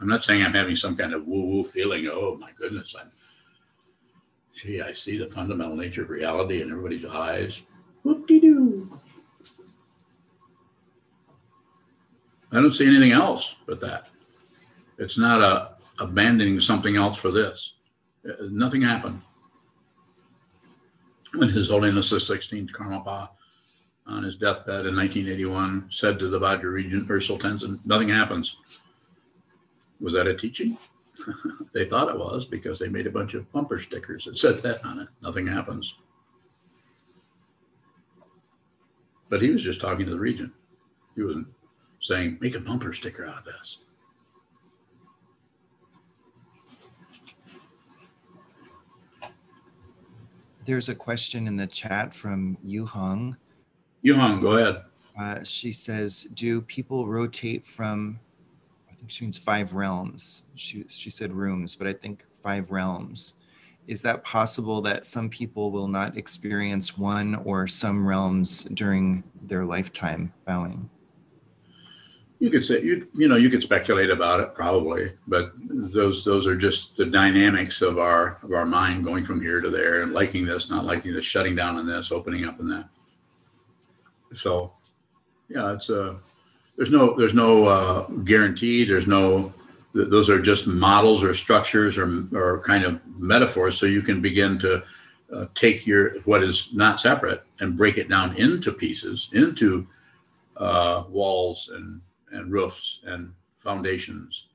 [0.00, 2.08] I'm not saying I'm having some kind of woo woo feeling.
[2.10, 3.10] Oh my goodness, I'm,
[4.54, 7.62] gee, I see the fundamental nature of reality in everybody's eyes.
[8.02, 8.93] Whoop de doo.
[12.54, 14.08] I don't see anything else but that.
[14.98, 17.74] It's not a abandoning something else for this.
[18.28, 19.22] Uh, nothing happened.
[21.34, 23.28] When His Holiness the 16th Karmapa,
[24.06, 28.56] on his deathbed in 1981, said to the Vajra Regent Ösel Tendzin, nothing happens.
[30.00, 30.76] Was that a teaching?
[31.72, 34.84] they thought it was because they made a bunch of bumper stickers that said that
[34.84, 35.08] on it.
[35.22, 35.94] Nothing happens.
[39.30, 40.52] But he was just talking to the regent.
[41.16, 41.46] He wasn't
[42.04, 43.78] saying, make a bumper sticker out of this.
[50.66, 53.36] There's a question in the chat from Yu Hung.
[54.02, 54.82] Yu Hung, go ahead.
[55.18, 58.18] Uh, she says, "Do people rotate from?
[58.90, 60.44] I think she means five realms.
[60.56, 63.34] She she said rooms, but I think five realms.
[63.86, 69.64] Is that possible that some people will not experience one or some realms during their
[69.64, 70.90] lifetime bowing?"
[72.44, 76.46] You could say you you know you could speculate about it probably, but those those
[76.46, 80.12] are just the dynamics of our of our mind going from here to there and
[80.12, 82.86] liking this, not liking this, shutting down on this, opening up in that.
[84.34, 84.74] So,
[85.48, 86.14] yeah, it's a uh,
[86.76, 88.84] there's no there's no uh, guarantee.
[88.84, 89.54] There's no
[89.94, 93.78] those are just models or structures or or kind of metaphors.
[93.78, 94.82] So you can begin to
[95.34, 99.86] uh, take your what is not separate and break it down into pieces, into
[100.58, 102.02] uh, walls and
[102.34, 104.46] and roofs and foundations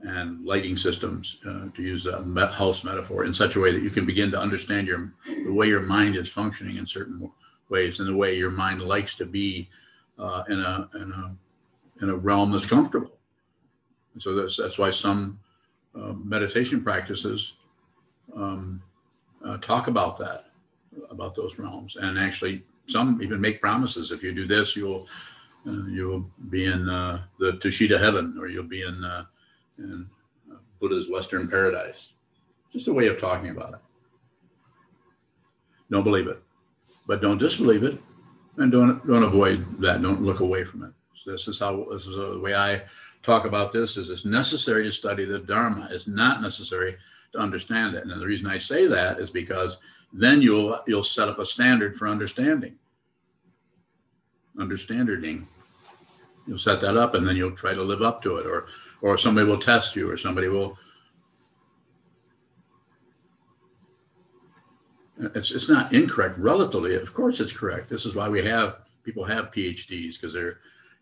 [0.00, 3.90] and lighting systems, uh, to use a house metaphor, in such a way that you
[3.90, 7.30] can begin to understand your the way your mind is functioning in certain
[7.70, 9.68] ways, and the way your mind likes to be
[10.18, 11.36] uh, in a in a
[12.02, 13.16] in a realm that's comfortable.
[14.12, 15.38] And so that's that's why some
[15.94, 17.54] uh, meditation practices
[18.34, 18.82] um,
[19.44, 20.50] uh, talk about that,
[21.10, 24.12] about those realms, and actually some even make promises.
[24.12, 25.08] If you do this, you'll
[25.66, 29.24] you'll be in uh, the Tushita heaven, or you'll be in, uh,
[29.78, 30.08] in
[30.80, 32.08] Buddha's Western paradise.
[32.72, 33.80] Just a way of talking about it.
[35.90, 36.42] Don't believe it,
[37.06, 37.98] but don't disbelieve it,
[38.56, 40.02] and don't don't avoid that.
[40.02, 40.90] Don't look away from it.
[41.14, 42.82] So this is how this is the way I
[43.22, 43.96] talk about this.
[43.96, 45.88] Is it's necessary to study the Dharma.
[45.92, 46.96] It's not necessary
[47.32, 48.04] to understand it.
[48.04, 49.78] And the reason I say that is because
[50.12, 52.76] then you'll you'll set up a standard for understanding.
[54.58, 55.46] Understanding.
[56.46, 58.66] You'll set that up and then you'll try to live up to it, or
[59.02, 60.78] or somebody will test you, or somebody will.
[65.34, 66.94] It's it's not incorrect relatively.
[66.94, 67.88] Of course, it's correct.
[67.88, 70.58] This is why we have people have PhDs because they're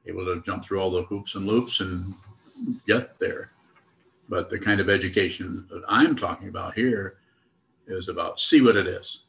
[0.06, 2.14] able to jump through all the hoops and loops and
[2.86, 3.50] get there.
[4.28, 7.16] But the kind of education that I'm talking about here
[7.86, 9.20] is about see what it is.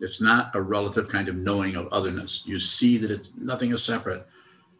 [0.00, 2.42] It's not a relative kind of knowing of otherness.
[2.46, 4.26] You see that it's nothing is separate.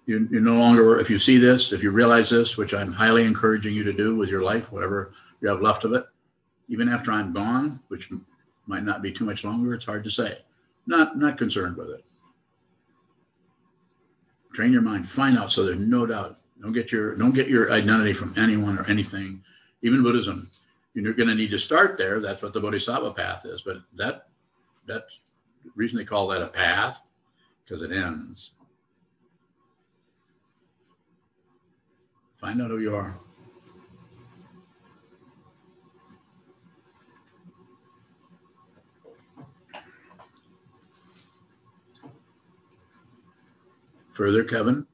[0.09, 3.25] You, you no longer, if you see this, if you realize this, which I'm highly
[3.25, 6.07] encouraging you to do with your life, whatever you have left of it,
[6.69, 8.09] even after I'm gone, which
[8.67, 10.39] might not be too much longer, it's hard to say.
[10.87, 12.03] Not not concerned with it.
[14.55, 17.71] Train your mind, find out so there's no doubt don't get your don't get your
[17.71, 19.43] identity from anyone or anything,
[19.83, 20.51] even Buddhism.
[20.95, 22.19] You're going to need to start there.
[22.19, 23.61] That's what the Bodhisattva path is.
[23.61, 24.29] But that
[24.87, 25.21] that's
[25.65, 27.03] the reason they call that a path
[27.63, 28.53] because it ends.
[32.41, 33.15] Find out who you are.
[44.13, 44.87] Further, Kevin?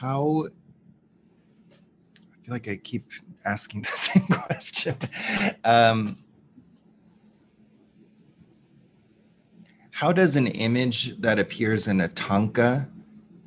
[0.00, 3.10] how I feel like I keep
[3.44, 4.96] asking the same question.
[5.64, 6.16] Um,
[9.98, 12.86] how does an image that appears in a thangka,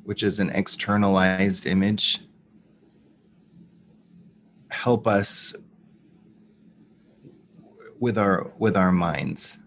[0.04, 2.20] which is an externalized image,
[4.70, 5.54] help us
[7.98, 9.60] with our with our minds?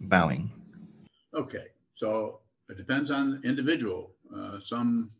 [0.00, 0.50] Bowing.
[1.32, 4.10] Okay, so it depends on individual.
[4.36, 5.12] Uh, some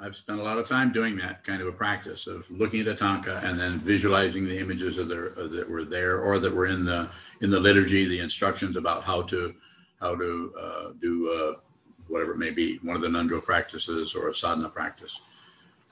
[0.00, 2.86] I've spent a lot of time doing that kind of a practice of looking at
[2.86, 6.52] the thangka and then visualizing the images of the, uh, that were there or that
[6.52, 7.10] were in the
[7.42, 9.54] in the liturgy, the instructions about how to
[10.00, 11.60] how to uh, do uh,
[12.08, 15.20] whatever it may be, one of the ngöndro practices or a sadhana practice.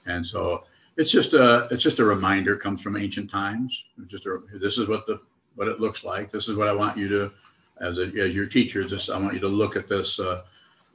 [0.06, 0.64] And so
[0.96, 3.84] it's just a it's just a reminder comes from ancient times.
[4.06, 5.20] Just a, this is what the
[5.54, 6.30] what it looks like.
[6.30, 7.32] This is what I want you to
[7.80, 8.84] as a, as your teacher.
[8.84, 10.20] Just I want you to look at this.
[10.20, 10.42] Uh,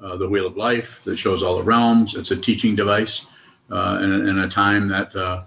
[0.01, 2.15] uh, the Wheel of Life that shows all the realms.
[2.15, 3.25] It's a teaching device
[3.69, 5.43] uh, in, in, a time that uh,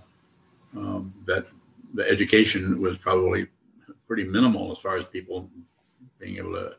[0.77, 1.47] um, that
[1.95, 3.47] the education was probably
[4.07, 5.49] pretty minimal as far as people
[6.19, 6.77] being able to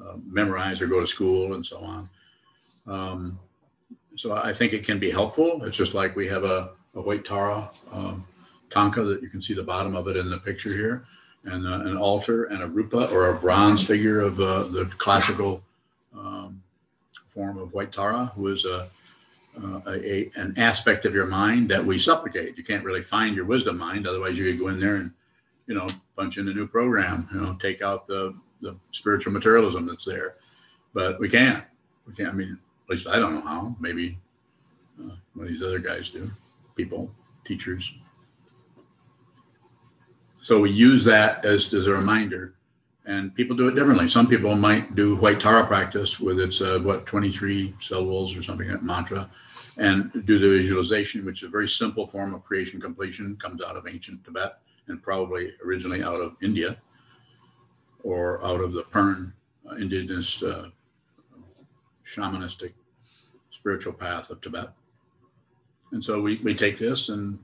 [0.00, 2.08] uh, memorize or go to school and so on.
[2.86, 3.38] Um,
[4.16, 5.62] so I think it can be helpful.
[5.64, 8.26] It's just like we have a, a white Tara um,
[8.70, 11.04] that you can see the bottom of it in the picture here,
[11.44, 15.62] and uh, an altar and a rupa or a bronze figure of uh, the classical
[16.14, 16.62] um,
[17.32, 18.88] form of White Tara, who is a,
[19.62, 22.58] uh, a, an aspect of your mind that we supplicate.
[22.58, 25.12] You can't really find your wisdom mind, otherwise you could go in there and,
[25.66, 25.86] you know,
[26.16, 30.34] punch in a new program, you know, take out the the spiritual materialism that's there.
[30.94, 31.64] But we can't.
[32.06, 32.30] We can't.
[32.30, 33.76] I mean, at least I don't know how.
[33.80, 34.18] Maybe
[34.98, 36.30] uh, one of these other guys do.
[36.74, 37.10] People,
[37.44, 37.92] teachers.
[40.40, 42.56] So we use that as, as a reminder
[43.06, 44.08] and people do it differently.
[44.08, 48.68] Some people might do white Tara practice with its uh, what 23 syllables or something
[48.68, 49.30] like mantra,
[49.78, 53.76] and do the visualization, which is a very simple form of creation completion, comes out
[53.76, 56.76] of ancient Tibet and probably originally out of India
[58.06, 59.32] or out of the Bön
[59.68, 60.68] uh, indigenous uh,
[62.06, 62.72] shamanistic
[63.50, 64.68] spiritual path of Tibet.
[65.90, 67.36] And so we, we take this and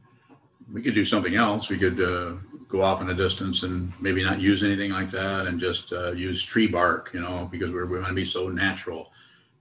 [0.72, 1.68] we could do something else.
[1.68, 2.34] We could uh,
[2.68, 6.12] go off in a distance and maybe not use anything like that and just uh,
[6.12, 9.10] use tree bark, you know, because we're, we're going to be so natural.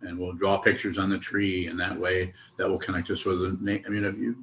[0.01, 3.39] And we'll draw pictures on the tree, and that way that will connect us with
[3.39, 3.81] the.
[3.85, 4.35] I mean, if you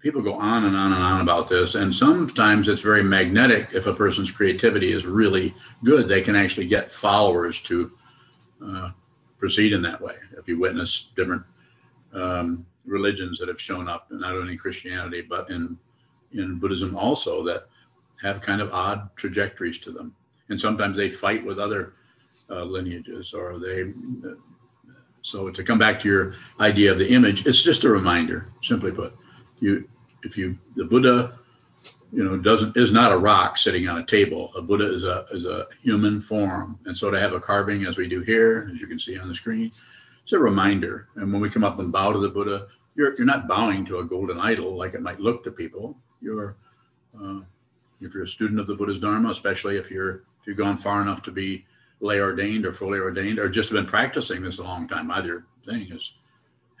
[0.00, 3.68] people go on and on and on about this, and sometimes it's very magnetic.
[3.72, 7.92] If a person's creativity is really good, they can actually get followers to
[8.64, 8.90] uh,
[9.38, 10.16] proceed in that way.
[10.38, 11.42] If you witness different
[12.12, 15.78] um, religions that have shown up, not only Christianity but in
[16.32, 17.68] in Buddhism also, that
[18.22, 20.14] have kind of odd trajectories to them.
[20.48, 21.94] And sometimes they fight with other
[22.48, 23.82] uh, lineages or they.
[23.82, 24.34] Uh,
[25.20, 28.90] so to come back to your idea of the image, it's just a reminder, simply
[28.90, 29.14] put.
[29.62, 29.88] You,
[30.22, 31.38] if you, the Buddha,
[32.12, 34.52] you know, doesn't is not a rock sitting on a table.
[34.54, 37.96] A Buddha is a is a human form, and so to have a carving as
[37.96, 39.72] we do here, as you can see on the screen,
[40.22, 41.08] it's a reminder.
[41.16, 43.98] And when we come up and bow to the Buddha, you're you're not bowing to
[43.98, 45.96] a golden idol like it might look to people.
[46.20, 46.56] You're
[47.18, 47.40] uh,
[48.00, 51.00] if you're a student of the Buddha's Dharma, especially if you're if you've gone far
[51.00, 51.64] enough to be
[52.00, 55.10] lay ordained or fully ordained or just been practicing this a long time.
[55.10, 56.14] Either thing is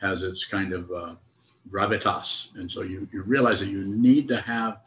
[0.00, 1.14] has its kind of uh,
[1.70, 4.80] gravitas, and so you you realize that you need to have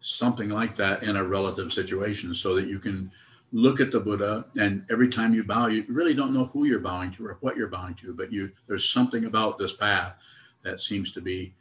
[0.00, 3.10] something like that in a relative situation so that you can
[3.52, 6.80] look at the Buddha and every time you bow, you really don't know who you're
[6.80, 10.14] bowing to or what you're bowing to, but you there's something about this path
[10.62, 11.54] that seems to be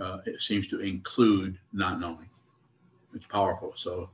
[0.00, 2.28] uh, it seems to include not knowing.
[3.14, 3.74] It's powerful.
[3.76, 4.10] So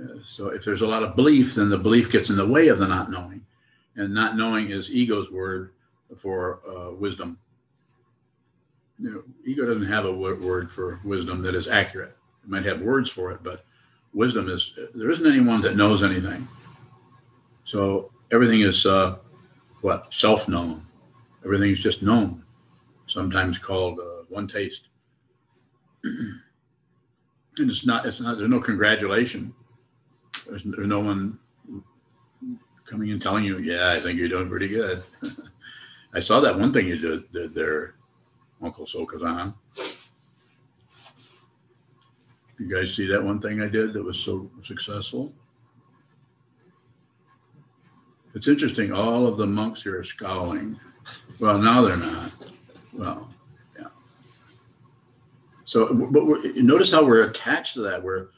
[0.00, 2.68] uh, so if there's a lot of belief, then the belief gets in the way
[2.68, 3.44] of the not knowing,
[3.96, 5.72] and not knowing is ego's word
[6.16, 7.38] for uh, wisdom.
[8.98, 12.16] You know, ego doesn't have a word for wisdom that is accurate.
[12.42, 13.64] It might have words for it, but
[14.14, 16.48] wisdom is there isn't anyone that knows anything
[17.66, 19.16] so everything is uh,
[19.82, 20.82] what self-known.
[21.44, 22.44] Everything is just known.
[23.08, 24.88] Sometimes called uh, one taste.
[26.04, 26.40] and
[27.58, 28.06] it's not.
[28.06, 28.38] It's not.
[28.38, 29.52] There's no congratulation.
[30.48, 31.38] There's, there's no one
[32.84, 35.02] coming and telling you, "Yeah, I think you're doing pretty good."
[36.14, 37.95] I saw that one thing you did, did there,
[38.62, 39.54] Uncle Sokuzan.
[42.58, 45.34] You guys see that one thing I did that was so successful?
[48.34, 50.78] It's interesting, all of the monks here are scowling.
[51.38, 52.32] Well, now they're not.
[52.92, 53.30] Well,
[53.78, 53.86] yeah.
[55.64, 56.24] So, but
[56.56, 58.02] notice how we're attached to that.
[58.02, 58.28] We're,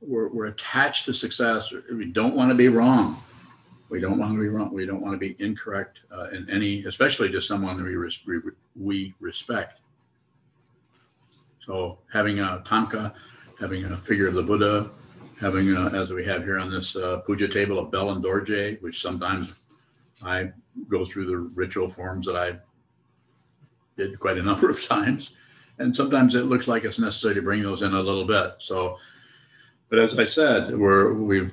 [0.00, 1.72] we're, we're attached to success.
[1.90, 3.22] We don't want to be wrong.
[3.88, 4.72] We don't want to be wrong.
[4.72, 8.20] We don't want to be incorrect uh, in any, especially to someone we, res-
[8.74, 9.80] we respect.
[11.64, 13.12] So having a thangka,
[13.60, 14.90] having a figure of the Buddha,
[15.40, 18.80] having, uh, as we have here on this uh, puja table, a bell and dorje,
[18.82, 19.60] which sometimes
[20.24, 20.52] I
[20.88, 22.58] go through the ritual forms that I
[23.96, 25.32] did quite a number of times.
[25.78, 28.54] And sometimes it looks like it's necessary to bring those in a little bit.
[28.58, 28.98] So,
[29.90, 31.52] but as I said, we're, we've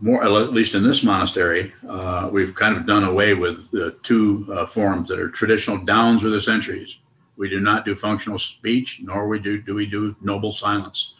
[0.00, 4.46] more, at least in this monastery, uh, we've kind of done away with the two
[4.52, 6.98] uh, forms that are traditional down through the centuries.
[7.36, 11.14] We do not do functional speech, nor we do, do we do noble silence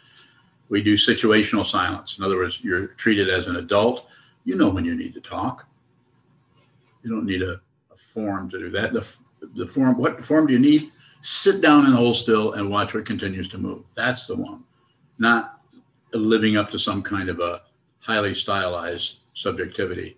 [0.69, 2.17] we do situational silence.
[2.17, 4.07] In other words, you're treated as an adult.
[4.43, 5.67] You know when you need to talk.
[7.03, 7.61] You don't need a,
[7.91, 8.93] a form to do that.
[8.93, 9.07] The,
[9.55, 10.91] the form, what form do you need?
[11.21, 13.83] Sit down and hold still and watch what continues to move.
[13.95, 14.63] That's the one,
[15.19, 15.61] not
[16.13, 17.61] living up to some kind of a
[18.07, 20.17] highly stylized subjectivity.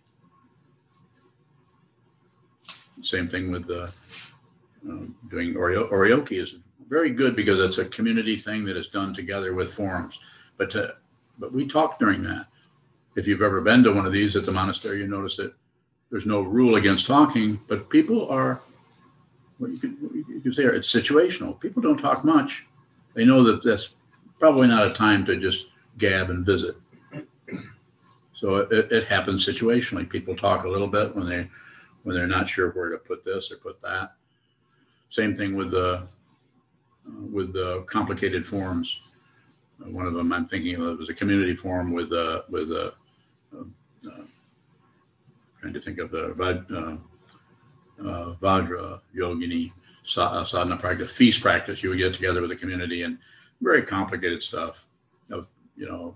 [3.01, 6.55] Same thing with the uh, doing oryoki is
[6.87, 10.19] very good because it's a community thing that is done together with forums.
[10.57, 10.93] But to,
[11.39, 12.45] but we talked during that.
[13.15, 15.53] If you've ever been to one of these at the monastery, you notice that
[16.11, 18.61] there's no rule against talking, but people are
[19.57, 21.59] what you could, you could say it's situational.
[21.59, 22.67] People don't talk much.
[23.15, 23.95] They know that that's
[24.39, 25.67] probably not a time to just
[25.97, 26.77] gab and visit.
[28.39, 30.09] So it, it happens situationally.
[30.09, 31.49] People talk a little bit when they
[32.03, 34.13] when they're not sure where to put this or put that.
[35.09, 36.07] Same thing with the
[37.05, 39.01] with the complicated forms.
[39.79, 42.93] One of them I'm thinking of was a community forum with uh, with a
[43.53, 43.63] uh,
[44.07, 44.23] uh,
[45.59, 46.95] trying to think of the uh,
[48.07, 49.73] uh, Vajra Yogini
[50.05, 51.83] sadhana practice, feast practice.
[51.83, 53.17] You would get together with the community and
[53.59, 54.85] very complicated stuff
[55.29, 56.15] of you know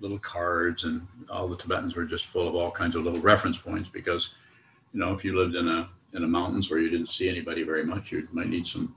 [0.00, 3.58] little cards and all the Tibetans were just full of all kinds of little reference
[3.58, 4.30] points because
[4.92, 7.62] you know if you lived in a in the mountains where you didn't see anybody
[7.62, 8.94] very much, you might need some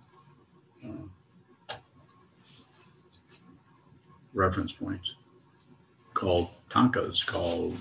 [0.86, 1.76] uh,
[4.34, 5.14] reference points.
[6.14, 7.78] Called thangkas, called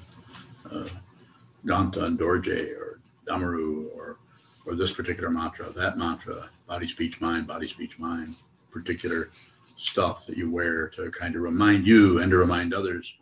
[0.70, 0.88] uh,
[1.64, 4.18] Ganta and Dorje or Damaru or
[4.66, 8.36] or this particular mantra, that mantra, body, speech, mind, body, speech, mind,
[8.70, 9.30] particular
[9.78, 13.14] stuff that you wear to kind of remind you and to remind others.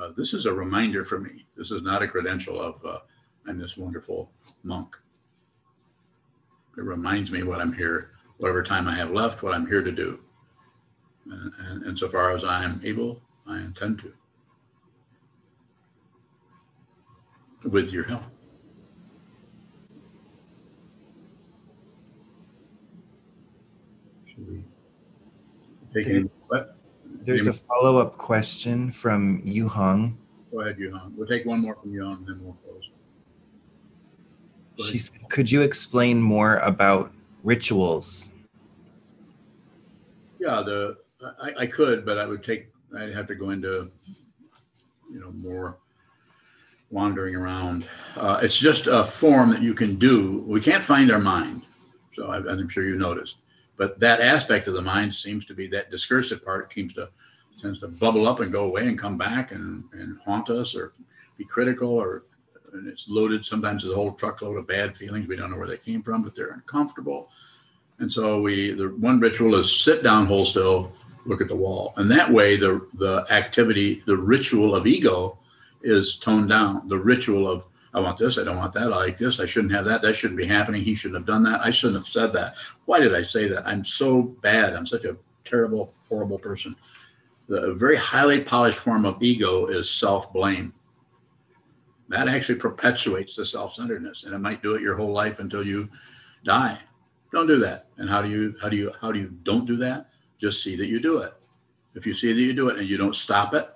[0.00, 1.46] Uh, this is a reminder for me.
[1.56, 2.98] This is not a credential of uh,
[3.46, 4.30] I'm this wonderful
[4.62, 4.96] monk.
[6.76, 9.90] It reminds me what I'm here, whatever time I have left, what I'm here to
[9.90, 10.20] do.
[11.26, 14.12] And, and insofar as I am able, I intend to.
[17.68, 18.22] With your help.
[24.26, 24.64] Should we
[26.02, 26.76] take any, what?
[27.22, 30.18] There's a follow up question from Yu Hong.
[30.52, 31.14] Go ahead, Yuhan.
[31.14, 32.90] We'll take one more from Yuhan, then we'll close.
[34.90, 37.12] She said, could you explain more about
[37.42, 38.30] rituals?
[40.38, 40.96] Yeah, the
[41.40, 43.90] I, I could, but I would take, I'd have to go into,
[45.10, 45.78] you know, more
[46.90, 47.84] wandering around.
[48.16, 50.44] Uh, it's just a form that you can do.
[50.46, 51.62] We can't find our mind.
[52.14, 53.38] So I, as I'm sure you noticed,
[53.78, 57.08] but that aspect of the mind seems to be that discursive part seems to
[57.60, 60.92] tends to bubble up and go away and come back and, and haunt us or
[61.36, 62.24] be critical or
[62.74, 65.26] and it's loaded sometimes with a whole truckload of bad feelings.
[65.26, 67.30] We don't know where they came from, but they're uncomfortable.
[67.98, 70.92] And so we the one ritual is sit down, hold still,
[71.24, 71.94] look at the wall.
[71.96, 75.38] And that way the the activity, the ritual of ego
[75.82, 76.88] is toned down.
[76.88, 77.64] The ritual of
[77.94, 80.14] I want this, I don't want that, I like this, I shouldn't have that, that
[80.14, 82.56] shouldn't be happening, he shouldn't have done that, I shouldn't have said that.
[82.84, 83.66] Why did I say that?
[83.66, 86.76] I'm so bad, I'm such a terrible, horrible person.
[87.48, 90.74] The very highly polished form of ego is self-blame.
[92.10, 95.88] That actually perpetuates the self-centeredness, and it might do it your whole life until you
[96.44, 96.78] die.
[97.32, 97.86] Don't do that.
[97.98, 100.08] And how do you how do you how do you don't do that?
[100.40, 101.34] Just see that you do it.
[101.94, 103.68] If you see that you do it and you don't stop it,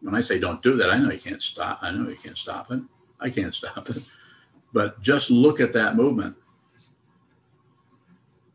[0.00, 1.78] when I say don't do that, I know you can't stop.
[1.82, 2.80] I know you can't stop it.
[3.20, 4.02] I can't stop it.
[4.72, 6.36] But just look at that movement.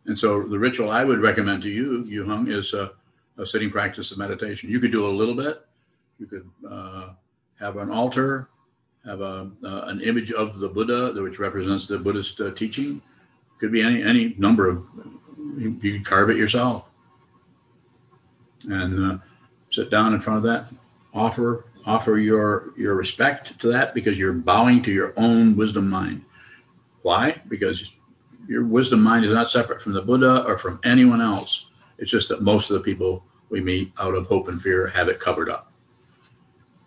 [0.05, 2.91] And so the ritual I would recommend to you, Yu Hung, is a,
[3.37, 4.69] a sitting practice of meditation.
[4.69, 5.65] You could do a little bit.
[6.19, 7.09] You could uh,
[7.59, 8.49] have an altar,
[9.05, 13.01] have a, uh, an image of the Buddha, which represents the Buddhist uh, teaching.
[13.59, 14.85] Could be any any number of.
[15.57, 16.85] You, you carve it yourself,
[18.69, 19.17] and uh,
[19.71, 20.73] sit down in front of that.
[21.13, 26.23] Offer offer your your respect to that because you're bowing to your own wisdom mind.
[27.01, 27.41] Why?
[27.47, 27.93] Because
[28.47, 31.67] your wisdom mind is not separate from the Buddha or from anyone else.
[31.97, 35.07] It's just that most of the people we meet out of hope and fear have
[35.07, 35.71] it covered up.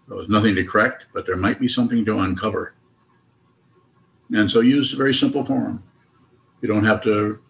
[0.08, 2.74] So there's nothing to correct, but there might be something to uncover.
[4.32, 5.82] And so use a very simple form.
[6.60, 7.40] You don't have to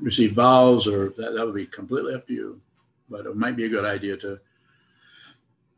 [0.00, 2.60] receive vows or that, that would be completely up to you.
[3.08, 4.40] But it might be a good idea to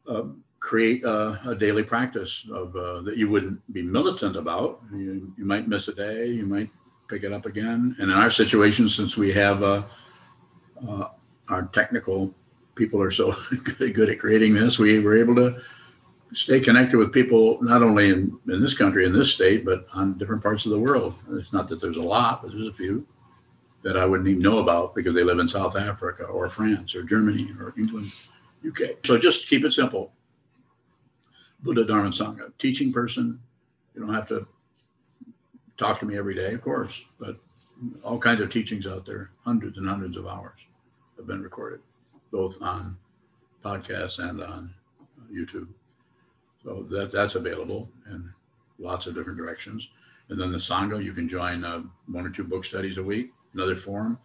[0.07, 4.80] um, create a, a, daily practice of uh, that you wouldn't be militant about.
[4.93, 6.70] You, you might miss a day, you might
[7.09, 7.97] pick it up again.
[7.98, 9.82] And in our situation, since we have uh,
[10.89, 11.09] uh,
[11.48, 12.32] our technical
[12.76, 13.34] people are so
[13.78, 15.60] good at creating this, we were able to
[16.32, 20.16] stay connected with people not only in, in this country, in this state, but on
[20.16, 21.16] different parts of the world.
[21.32, 23.05] It's not that there's a lot, but there's a few
[23.82, 27.02] that I wouldn't even know about because they live in South Africa or France or
[27.02, 28.12] Germany or England,
[28.64, 29.05] UK.
[29.05, 30.12] So just keep it simple
[31.62, 33.40] Buddha Dharma Sangha, teaching person.
[33.94, 34.47] You don't have to
[35.78, 37.36] talk to me every day, of course, but
[38.05, 40.59] all kinds of teachings out there, hundreds and hundreds of hours
[41.16, 41.80] have been recorded,
[42.30, 42.97] both on
[43.64, 44.74] podcasts and on
[45.32, 45.68] YouTube.
[46.64, 48.32] So that that's available in
[48.78, 49.89] lots of different directions.
[50.28, 53.32] And then the Sangha, you can join uh, one or two book studies a week,
[53.55, 54.18] another forum,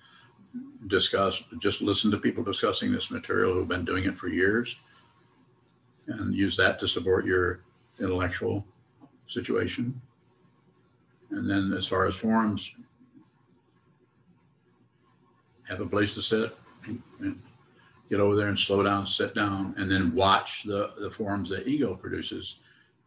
[0.88, 4.76] discuss, just listen to people discussing this material who've been doing it for years
[6.08, 7.62] and use that to support your
[8.00, 8.66] intellectual
[9.28, 10.00] situation.
[11.32, 12.72] And then as far as forums,
[15.68, 16.56] have a place to sit
[16.86, 17.42] and, and
[18.10, 21.68] get over there and slow down, sit down, and then watch the, the forms that
[21.68, 22.58] ego produces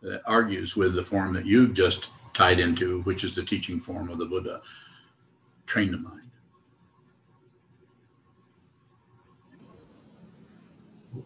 [0.03, 4.11] that argues with the form that you've just tied into, which is the teaching form
[4.11, 4.61] of the Buddha.
[5.67, 6.21] Train the mind.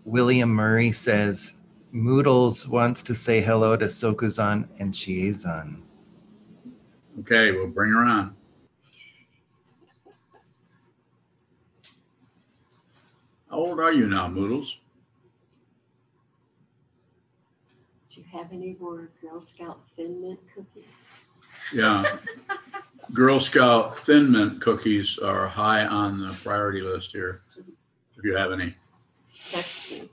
[0.05, 1.55] William Murray says,
[1.95, 5.81] Moodles wants to say hello to Sokuzan and Chiezan.
[7.21, 8.35] Okay, we'll bring her on.
[13.49, 14.79] How old are you now, Moodles?
[18.11, 20.91] Do you have any more Girl Scout Thin Mint cookies?
[21.73, 22.17] Yeah.
[23.13, 28.51] Girl Scout Thin Mint cookies are high on the priority list here, if you have
[28.51, 28.75] any.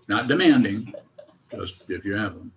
[0.08, 0.94] Not demanding,
[1.56, 2.52] just if you have them.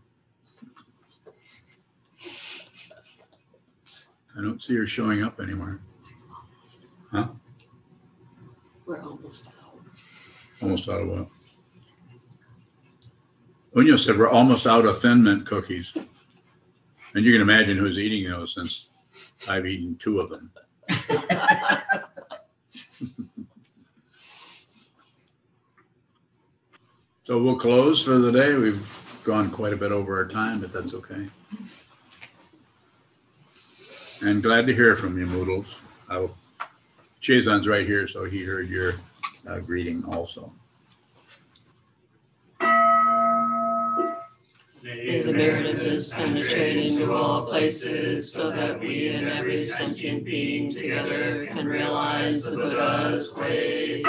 [4.36, 5.80] I don't see her showing up anywhere.
[7.12, 7.28] Huh?
[8.86, 9.80] We're almost out.
[10.60, 11.28] Almost out of what?
[13.76, 15.92] Unya said we're almost out of thin mint cookies.
[17.14, 18.86] And you can imagine who's eating those since
[19.48, 20.50] I've eaten two of them.
[27.24, 28.52] So we'll close for the day.
[28.52, 28.86] We've
[29.24, 31.26] gone quite a bit over our time, but that's okay.
[34.20, 35.74] And glad to hear from you, Moodles.
[36.10, 36.36] I'll,
[37.22, 38.92] Chazon's right here, so he heard your
[39.48, 40.52] uh, greeting also.
[44.82, 50.26] May the merit of this penetrate into all places so that we and every sentient
[50.26, 54.02] being together can realize the Buddha's way.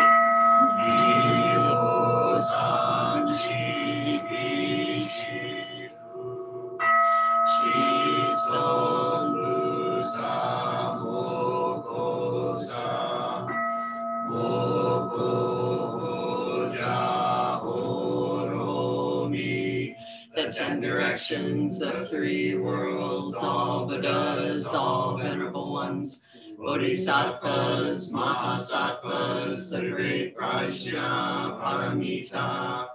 [21.16, 26.26] Directions of three worlds, all Buddhas, all venerable ones,
[26.58, 32.88] Bodhisattvas, Mahasattvas, the great Prajna Paramita.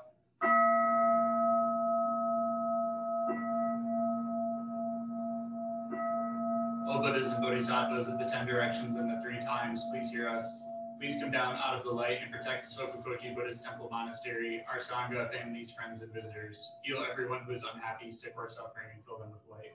[6.87, 10.63] All Buddhas and Bodhisattvas of the ten directions and the three times, please hear us.
[11.01, 15.32] Please come down out of the light and protect Sokukoji Buddhist Temple Monastery, our Sangha,
[15.32, 16.72] families, friends, and visitors.
[16.85, 19.72] Heal everyone who is unhappy, sick, or suffering, and fill them with light.